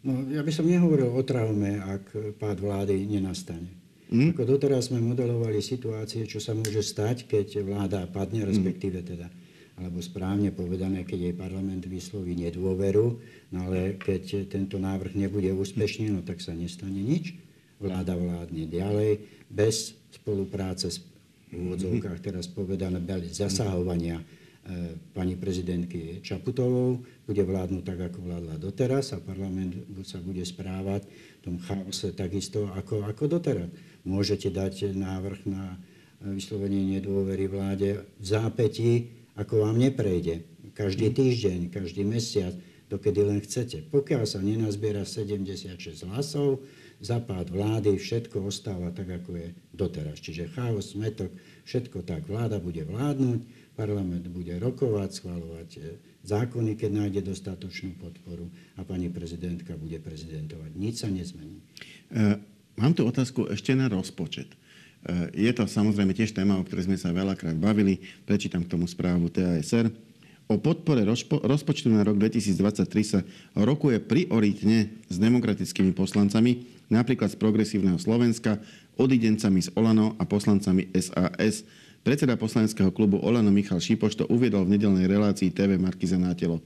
No, 0.00 0.24
ja 0.32 0.40
by 0.40 0.52
som 0.52 0.64
nehovoril 0.64 1.12
o 1.12 1.20
traume, 1.20 1.76
ak 1.76 2.36
pád 2.40 2.56
vlády 2.60 3.04
nenastane. 3.04 3.68
Mm. 4.10 4.34
Ako 4.34 4.42
doteraz 4.48 4.90
sme 4.90 4.98
modelovali 4.98 5.62
situácie, 5.62 6.26
čo 6.26 6.42
sa 6.42 6.56
môže 6.56 6.82
stať, 6.82 7.30
keď 7.30 7.62
vláda 7.62 8.08
padne, 8.10 8.42
respektíve 8.42 9.06
teda, 9.06 9.30
alebo 9.78 10.02
správne 10.02 10.50
povedané, 10.50 11.06
keď 11.06 11.30
jej 11.30 11.34
parlament 11.36 11.84
vysloví 11.86 12.34
nedôveru, 12.34 13.06
no 13.54 13.58
ale 13.70 14.00
keď 14.00 14.50
tento 14.50 14.80
návrh 14.82 15.14
nebude 15.14 15.52
úspešný, 15.54 16.10
no 16.10 16.26
tak 16.26 16.42
sa 16.42 16.56
nestane 16.56 16.98
nič. 16.98 17.36
Vláda 17.80 18.12
vládne 18.12 18.68
ďalej, 18.68 19.24
bez 19.48 19.96
spolupráce 20.10 20.92
s 20.92 21.00
v 21.50 21.66
úvodzovkách 21.66 22.18
teraz 22.22 22.46
povedané, 22.46 23.02
bez 23.02 23.34
zasahovania 23.34 24.22
pani 25.16 25.34
prezidentky 25.40 26.20
Čaputovou, 26.20 27.00
bude 27.24 27.42
vládnuť 27.42 27.82
tak, 27.82 28.00
ako 28.12 28.18
vládla 28.22 28.60
doteraz 28.60 29.16
a 29.16 29.18
parlament 29.18 29.72
sa 30.04 30.20
bude 30.20 30.44
správať 30.44 31.08
v 31.08 31.40
tom 31.40 31.56
chaose 31.58 32.12
takisto 32.12 32.68
ako, 32.76 33.08
ako 33.08 33.40
doteraz. 33.40 33.72
Môžete 34.04 34.52
dať 34.52 34.92
návrh 34.92 35.40
na 35.48 35.80
vyslovenie 36.20 37.00
nedôvery 37.00 37.48
vláde 37.48 38.04
v 38.20 38.24
zápätí, 38.24 38.92
ako 39.40 39.64
vám 39.64 39.80
neprejde. 39.80 40.44
Každý 40.76 41.12
týždeň, 41.16 41.72
každý 41.72 42.04
mesiac, 42.04 42.52
dokedy 42.92 43.24
len 43.24 43.40
chcete. 43.40 43.88
Pokiaľ 43.88 44.22
sa 44.28 44.44
nenazbiera 44.44 45.08
76 45.08 45.80
hlasov, 46.10 46.60
zapád 47.00 47.48
vlády, 47.48 47.96
všetko 47.96 48.44
ostáva 48.44 48.92
tak, 48.92 49.08
ako 49.08 49.40
je 49.40 49.48
doteraz. 49.72 50.20
Čiže 50.20 50.52
chaos, 50.52 50.92
smetok, 50.92 51.32
všetko 51.64 52.04
tak. 52.04 52.28
Vláda 52.28 52.60
bude 52.60 52.84
vládnuť, 52.84 53.40
Parlament 53.80 54.28
bude 54.28 54.52
rokovať, 54.60 55.08
schváľovať 55.08 55.70
e, 55.80 55.80
zákony, 56.20 56.76
keď 56.76 56.90
nájde 57.00 57.32
dostatočnú 57.32 57.96
podporu 57.96 58.52
a 58.76 58.84
pani 58.84 59.08
prezidentka 59.08 59.72
bude 59.80 59.96
prezidentovať. 59.96 60.76
Nič 60.76 61.00
sa 61.00 61.08
nezmení. 61.08 61.64
E, 62.12 62.36
mám 62.76 62.92
tu 62.92 63.08
otázku 63.08 63.48
ešte 63.48 63.72
na 63.72 63.88
rozpočet. 63.88 64.52
E, 64.52 65.32
je 65.32 65.52
to 65.56 65.64
samozrejme 65.64 66.12
tiež 66.12 66.36
téma, 66.36 66.60
o 66.60 66.66
ktorej 66.68 66.92
sme 66.92 67.00
sa 67.00 67.08
veľakrát 67.08 67.56
bavili. 67.56 68.04
Prečítam 68.28 68.68
k 68.68 68.76
tomu 68.76 68.84
správu 68.84 69.32
TASR. 69.32 69.88
O 70.52 70.60
podpore 70.60 71.00
rozpo- 71.08 71.40
rozpočtu 71.40 71.88
na 71.88 72.04
rok 72.04 72.20
2023 72.20 72.84
sa 73.00 73.24
rokuje 73.56 73.96
prioritne 73.96 74.92
s 75.08 75.16
demokratickými 75.16 75.96
poslancami, 75.96 76.68
napríklad 76.92 77.32
z 77.32 77.40
Progresívneho 77.40 77.96
Slovenska, 77.96 78.60
odidencami 79.00 79.64
z 79.64 79.72
Olano 79.72 80.20
a 80.20 80.28
poslancami 80.28 80.92
SAS 81.00 81.64
Predseda 82.00 82.32
poslaneckého 82.32 82.88
klubu 82.88 83.20
Olano 83.20 83.52
Michal 83.52 83.76
Šipoš 83.76 84.16
to 84.16 84.24
uviedol 84.32 84.64
v 84.64 84.80
nedelnej 84.80 85.04
relácii 85.04 85.52
TV 85.52 85.76
Markiza 85.76 86.16
na 86.16 86.32
telo. 86.32 86.64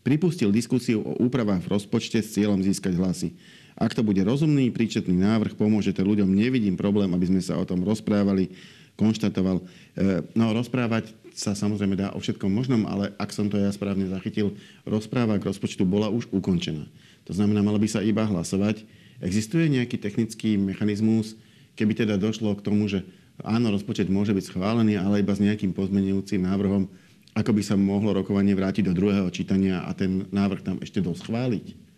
Pripustil 0.00 0.48
diskusiu 0.48 1.04
o 1.04 1.20
úpravách 1.20 1.60
v 1.60 1.76
rozpočte 1.76 2.16
s 2.24 2.32
cieľom 2.32 2.64
získať 2.64 2.96
hlasy. 2.96 3.36
Ak 3.76 3.92
to 3.92 4.00
bude 4.00 4.24
rozumný, 4.24 4.72
príčetný 4.72 5.12
návrh, 5.12 5.52
pomôžete 5.52 6.00
ľuďom. 6.00 6.32
Nevidím 6.32 6.80
problém, 6.80 7.12
aby 7.12 7.28
sme 7.28 7.44
sa 7.44 7.60
o 7.60 7.68
tom 7.68 7.84
rozprávali, 7.84 8.56
konštatoval. 8.96 9.60
E, 9.60 10.24
no, 10.32 10.56
rozprávať 10.56 11.12
sa 11.36 11.52
samozrejme 11.52 12.00
dá 12.00 12.16
o 12.16 12.18
všetkom 12.20 12.48
možnom, 12.48 12.88
ale 12.88 13.12
ak 13.20 13.36
som 13.36 13.52
to 13.52 13.60
ja 13.60 13.68
správne 13.68 14.08
zachytil, 14.08 14.56
rozpráva 14.88 15.36
k 15.36 15.44
rozpočtu 15.44 15.84
bola 15.84 16.08
už 16.08 16.32
ukončená. 16.32 16.88
To 17.28 17.36
znamená, 17.36 17.60
malo 17.60 17.76
by 17.76 17.88
sa 17.88 18.00
iba 18.00 18.24
hlasovať. 18.24 18.88
Existuje 19.20 19.68
nejaký 19.68 20.00
technický 20.00 20.56
mechanizmus, 20.56 21.36
keby 21.76 21.92
teda 21.92 22.16
došlo 22.16 22.56
k 22.56 22.64
tomu, 22.64 22.88
že 22.88 23.04
áno, 23.44 23.72
rozpočet 23.72 24.12
môže 24.12 24.36
byť 24.36 24.44
schválený, 24.52 24.96
ale 25.00 25.24
iba 25.24 25.32
s 25.32 25.42
nejakým 25.42 25.72
pozmenujúcim 25.72 26.42
návrhom, 26.44 26.88
ako 27.34 27.50
by 27.54 27.62
sa 27.62 27.78
mohlo 27.78 28.10
rokovanie 28.10 28.52
vrátiť 28.52 28.90
do 28.90 28.96
druhého 28.96 29.30
čítania 29.30 29.86
a 29.86 29.94
ten 29.94 30.26
návrh 30.34 30.60
tam 30.66 30.76
ešte 30.82 30.98
doschváliť? 30.98 31.90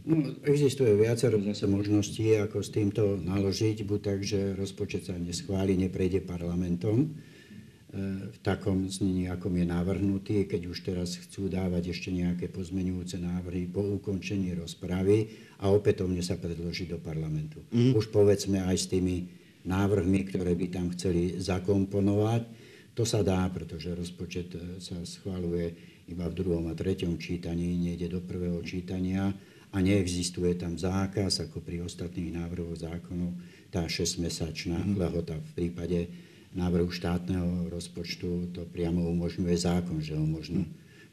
No, 0.00 0.16
existuje 0.48 0.96
viacero 0.96 1.38
zase 1.44 1.68
možností, 1.68 2.34
ako 2.40 2.64
s 2.64 2.72
týmto 2.72 3.20
naložiť, 3.20 3.84
buď 3.84 4.00
tak, 4.00 4.18
že 4.24 4.56
rozpočet 4.56 5.06
sa 5.06 5.14
neschváli, 5.14 5.76
neprejde 5.76 6.24
parlamentom 6.24 7.04
e, 7.04 7.08
v 8.32 8.38
takom 8.40 8.88
znení, 8.88 9.28
akom 9.28 9.52
je 9.60 9.66
navrhnutý, 9.68 10.48
keď 10.48 10.72
už 10.72 10.78
teraz 10.82 11.20
chcú 11.20 11.52
dávať 11.52 11.92
ešte 11.92 12.10
nejaké 12.10 12.48
pozmenujúce 12.48 13.20
návrhy 13.20 13.68
po 13.68 13.84
ukončení 13.84 14.56
rozpravy 14.56 15.30
a 15.60 15.68
opätovne 15.68 16.24
sa 16.24 16.40
predloží 16.40 16.88
do 16.88 16.96
parlamentu. 16.96 17.60
Mm. 17.68 17.92
Už 17.92 18.08
povedzme 18.08 18.64
aj 18.66 18.76
s 18.80 18.86
tými 18.88 19.39
návrhmi, 19.64 20.20
ktoré 20.28 20.56
by 20.56 20.66
tam 20.72 20.86
chceli 20.96 21.36
zakomponovať. 21.36 22.42
To 22.96 23.04
sa 23.06 23.24
dá, 23.24 23.46
pretože 23.52 23.94
rozpočet 23.94 24.56
e, 24.56 24.82
sa 24.82 24.98
schváluje 25.04 25.72
iba 26.10 26.26
v 26.26 26.36
druhom 26.36 26.66
a 26.68 26.74
treťom 26.74 27.16
čítaní, 27.16 27.78
nejde 27.78 28.10
do 28.10 28.20
prvého 28.20 28.58
čítania 28.66 29.30
a 29.70 29.76
neexistuje 29.78 30.58
tam 30.58 30.74
zákaz, 30.74 31.46
ako 31.46 31.62
pri 31.62 31.86
ostatných 31.86 32.34
návrhoch 32.34 32.74
zákonov, 32.74 33.38
tá 33.70 33.86
6-mesačná 33.86 34.82
mm. 34.82 34.98
lehota 34.98 35.38
v 35.38 35.50
prípade 35.54 36.10
návrhu 36.50 36.90
štátneho 36.90 37.70
rozpočtu 37.70 38.50
to 38.50 38.66
priamo 38.66 39.06
umožňuje 39.06 39.54
zákon, 39.54 40.02
že 40.02 40.18
ho 40.18 40.26
možno 40.26 40.66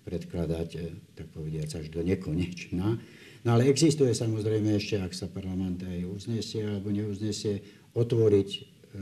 predkladať, 0.10 0.70
e, 0.82 0.98
tak 1.14 1.30
povediať, 1.36 1.84
až 1.84 1.88
do 1.94 2.02
nekonečna. 2.02 2.98
No 3.46 3.50
ale 3.54 3.70
existuje 3.70 4.12
samozrejme 4.18 4.76
ešte, 4.76 4.98
ak 4.98 5.14
sa 5.14 5.30
parlament 5.30 5.84
aj 5.86 6.10
uznesie 6.10 6.66
alebo 6.66 6.90
neuznesie, 6.90 7.62
otvoriť 7.98 8.50
e, 8.54 8.60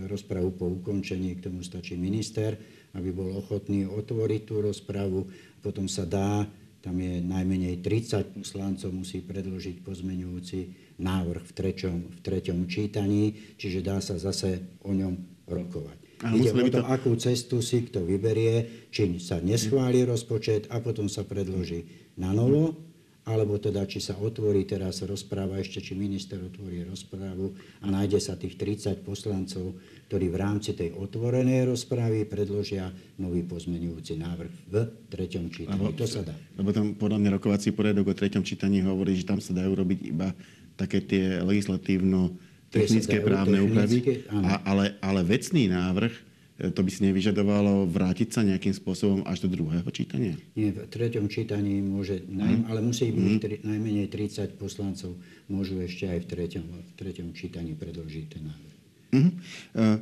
rozpravu 0.08 0.56
po 0.56 0.72
ukončení, 0.72 1.36
k 1.36 1.52
tomu 1.52 1.60
stačí 1.60 2.00
minister, 2.00 2.56
aby 2.96 3.12
bol 3.12 3.36
ochotný 3.36 3.84
otvoriť 3.84 4.42
tú 4.48 4.64
rozpravu, 4.64 5.28
potom 5.60 5.92
sa 5.92 6.08
dá 6.08 6.48
tam 6.86 7.02
je 7.02 7.18
najmenej 7.18 7.82
30 7.82 8.38
poslancov, 8.38 8.94
musí 8.94 9.26
predložiť 9.26 9.82
pozmeňujúci 9.82 10.60
návrh 11.02 11.44
v 11.50 11.54
treťom, 11.58 11.98
v 12.14 12.20
treťom 12.22 12.70
čítaní, 12.70 13.58
čiže 13.58 13.82
dá 13.82 13.98
sa 13.98 14.22
zase 14.22 14.78
o 14.86 14.94
ňom 14.94 15.18
rokovať. 15.50 15.98
A 16.22 16.38
Ide 16.38 16.54
o 16.54 16.70
to, 16.70 16.80
to, 16.80 16.82
akú 16.86 17.18
cestu 17.18 17.66
si 17.66 17.90
kto 17.90 18.06
vyberie, 18.06 18.88
či 18.94 19.18
sa 19.18 19.42
neschváli 19.42 20.06
rozpočet 20.06 20.70
a 20.70 20.78
potom 20.78 21.10
sa 21.10 21.26
predloží 21.26 21.90
na 22.22 22.30
novo, 22.38 22.78
alebo 23.26 23.58
teda 23.58 23.90
či 23.90 23.98
sa 23.98 24.14
otvorí 24.22 24.70
teraz 24.70 25.02
rozpráva, 25.02 25.58
ešte 25.58 25.82
či 25.82 25.98
minister 25.98 26.38
otvorí 26.38 26.86
rozprávu 26.86 27.58
a 27.82 27.86
nájde 27.90 28.22
sa 28.22 28.38
tých 28.38 28.54
30 28.54 29.02
poslancov, 29.02 29.82
ktorí 30.06 30.30
v 30.30 30.38
rámci 30.38 30.78
tej 30.78 30.94
otvorenej 30.94 31.66
rozprávy 31.66 32.30
predložia 32.30 32.94
nový 33.18 33.42
pozmenujúci 33.42 34.22
návrh 34.22 34.54
v 34.70 34.76
treťom 35.10 35.46
čítaní. 35.50 35.74
Lebo, 35.74 35.98
to 35.98 36.06
sa 36.06 36.22
dá. 36.22 36.38
Lebo 36.54 36.70
tam 36.70 36.94
podľa 36.94 37.18
mňa 37.18 37.30
rokovací 37.42 37.74
poriadok 37.74 38.14
o 38.14 38.18
treťom 38.18 38.46
čítaní 38.46 38.86
hovorí, 38.86 39.18
že 39.18 39.26
tam 39.26 39.42
sa 39.42 39.58
dajú 39.58 39.74
robiť 39.74 40.00
iba 40.06 40.30
také 40.78 41.02
tie 41.02 41.42
legislatívno 41.42 42.30
technické 42.70 43.24
právne 43.26 43.58
úpravy, 43.64 44.28
ale, 44.68 45.00
ale 45.02 45.22
vecný 45.26 45.72
návrh 45.72 46.14
to 46.56 46.80
by 46.80 46.88
si 46.88 47.04
nevyžadovalo 47.04 47.84
vrátiť 47.92 48.30
sa 48.32 48.40
nejakým 48.40 48.72
spôsobom 48.72 49.28
až 49.28 49.44
do 49.44 49.52
druhého 49.52 49.88
čítania? 49.92 50.40
Nie, 50.56 50.72
v 50.72 50.88
treťom 50.88 51.28
čítaní 51.28 51.84
môže, 51.84 52.24
mm. 52.24 52.72
ale 52.72 52.80
musí 52.80 53.12
byť 53.12 53.28
mm. 53.28 53.40
tri, 53.44 53.56
najmenej 53.60 54.08
30 54.08 54.56
poslancov, 54.56 55.20
môžu 55.52 55.84
ešte 55.84 56.08
aj 56.08 56.24
v 56.24 56.28
treťom, 56.32 56.66
v 56.72 56.92
treťom 56.96 57.28
čítaní 57.36 57.76
predložiť 57.76 58.26
ten 58.32 58.44
návrh. 58.48 58.76
Mm. 59.12 59.32
Uh, 59.76 59.98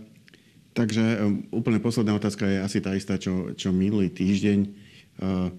takže 0.78 1.04
um, 1.26 1.42
úplne 1.50 1.82
posledná 1.82 2.14
otázka 2.14 2.46
je 2.46 2.58
asi 2.62 2.78
tá 2.86 2.94
istá, 2.94 3.18
čo, 3.18 3.58
čo 3.58 3.74
minulý 3.74 4.14
týždeň. 4.14 4.60
Uh, 5.18 5.50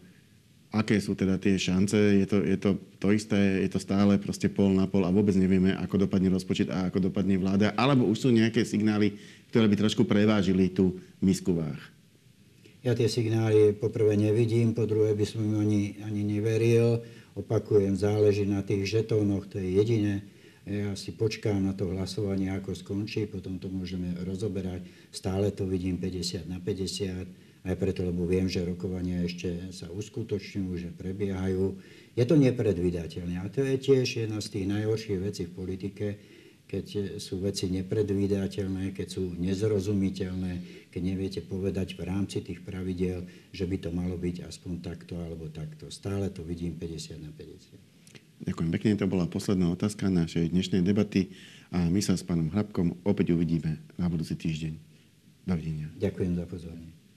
aké 0.74 0.98
sú 0.98 1.14
teda 1.14 1.38
tie 1.38 1.54
šance? 1.54 1.94
Je 1.94 2.26
to, 2.26 2.42
je 2.42 2.58
to 2.58 2.74
to 2.98 3.08
isté, 3.14 3.62
je 3.62 3.70
to 3.70 3.78
stále 3.78 4.18
proste 4.18 4.50
pol 4.50 4.74
na 4.74 4.90
pol 4.90 5.06
a 5.06 5.14
vôbec 5.14 5.38
nevieme, 5.38 5.70
ako 5.78 6.10
dopadne 6.10 6.34
rozpočet 6.34 6.66
a 6.68 6.90
ako 6.90 7.08
dopadne 7.08 7.38
vláda? 7.38 7.70
Alebo 7.78 8.10
už 8.10 8.26
sú 8.26 8.28
nejaké 8.34 8.66
signály, 8.66 9.14
ktoré 9.54 9.70
by 9.70 9.76
trošku 9.86 10.02
prevážili 10.02 10.74
tú 10.74 10.98
misku 11.22 11.54
váh? 11.54 11.78
Ja 12.84 12.92
tie 12.92 13.08
signály 13.08 13.72
poprvé 13.72 14.18
nevidím, 14.18 14.76
po 14.76 14.84
druhé 14.84 15.16
by 15.16 15.24
som 15.24 15.40
im 15.40 15.56
ani, 15.56 15.96
ani 16.04 16.20
neveril. 16.20 17.00
Opakujem, 17.32 17.96
záleží 17.96 18.44
na 18.44 18.60
tých 18.60 18.84
žetónoch, 18.84 19.48
to 19.48 19.56
je 19.56 19.80
jediné. 19.80 20.26
Ja 20.64 20.96
si 20.96 21.12
počkám 21.12 21.60
na 21.60 21.76
to 21.76 21.92
hlasovanie, 21.92 22.48
ako 22.52 22.72
skončí, 22.72 23.28
potom 23.28 23.60
to 23.60 23.68
môžeme 23.68 24.16
rozoberať. 24.24 24.84
Stále 25.12 25.52
to 25.52 25.68
vidím 25.68 26.00
50 26.00 26.48
na 26.48 26.56
50, 26.56 27.24
aj 27.64 27.74
preto, 27.80 28.04
lebo 28.04 28.28
viem, 28.28 28.44
že 28.44 28.60
rokovania 28.60 29.24
ešte 29.24 29.72
sa 29.72 29.88
uskutočňujú, 29.88 30.72
že 30.76 30.90
prebiehajú. 30.92 31.80
Je 32.12 32.24
to 32.28 32.36
nepredvydateľné 32.36 33.40
a 33.40 33.48
to 33.48 33.64
je 33.64 33.80
tiež 33.80 34.28
jedna 34.28 34.38
z 34.44 34.48
tých 34.52 34.66
najhorších 34.68 35.18
vecí 35.18 35.42
v 35.48 35.56
politike, 35.56 36.06
keď 36.68 37.16
sú 37.20 37.40
veci 37.40 37.72
nepredvídateľné, 37.72 38.92
keď 38.92 39.06
sú 39.08 39.32
nezrozumiteľné, 39.36 40.52
keď 40.92 41.02
neviete 41.02 41.40
povedať 41.40 41.96
v 41.96 42.04
rámci 42.04 42.44
tých 42.44 42.60
pravidel, 42.60 43.24
že 43.52 43.64
by 43.64 43.76
to 43.80 43.90
malo 43.92 44.16
byť 44.20 44.44
aspoň 44.44 44.72
takto 44.84 45.16
alebo 45.16 45.48
takto. 45.48 45.88
Stále 45.88 46.28
to 46.28 46.44
vidím 46.44 46.76
50 46.76 47.20
na 47.24 47.32
50. 47.32 48.44
Ďakujem 48.44 48.70
pekne, 48.76 48.98
to 49.00 49.08
bola 49.08 49.24
posledná 49.24 49.72
otázka 49.72 50.12
našej 50.12 50.52
dnešnej 50.52 50.84
debaty 50.84 51.32
a 51.72 51.88
my 51.88 52.00
sa 52.04 52.12
s 52.12 52.26
pánom 52.26 52.52
Hrabkom 52.52 53.00
opäť 53.08 53.32
uvidíme 53.32 53.80
na 53.96 54.04
budúci 54.10 54.36
týždeň. 54.36 54.76
Dovidenia. 55.44 55.92
Ďakujem 56.00 56.32
za 56.40 56.44
pozornie. 56.48 57.03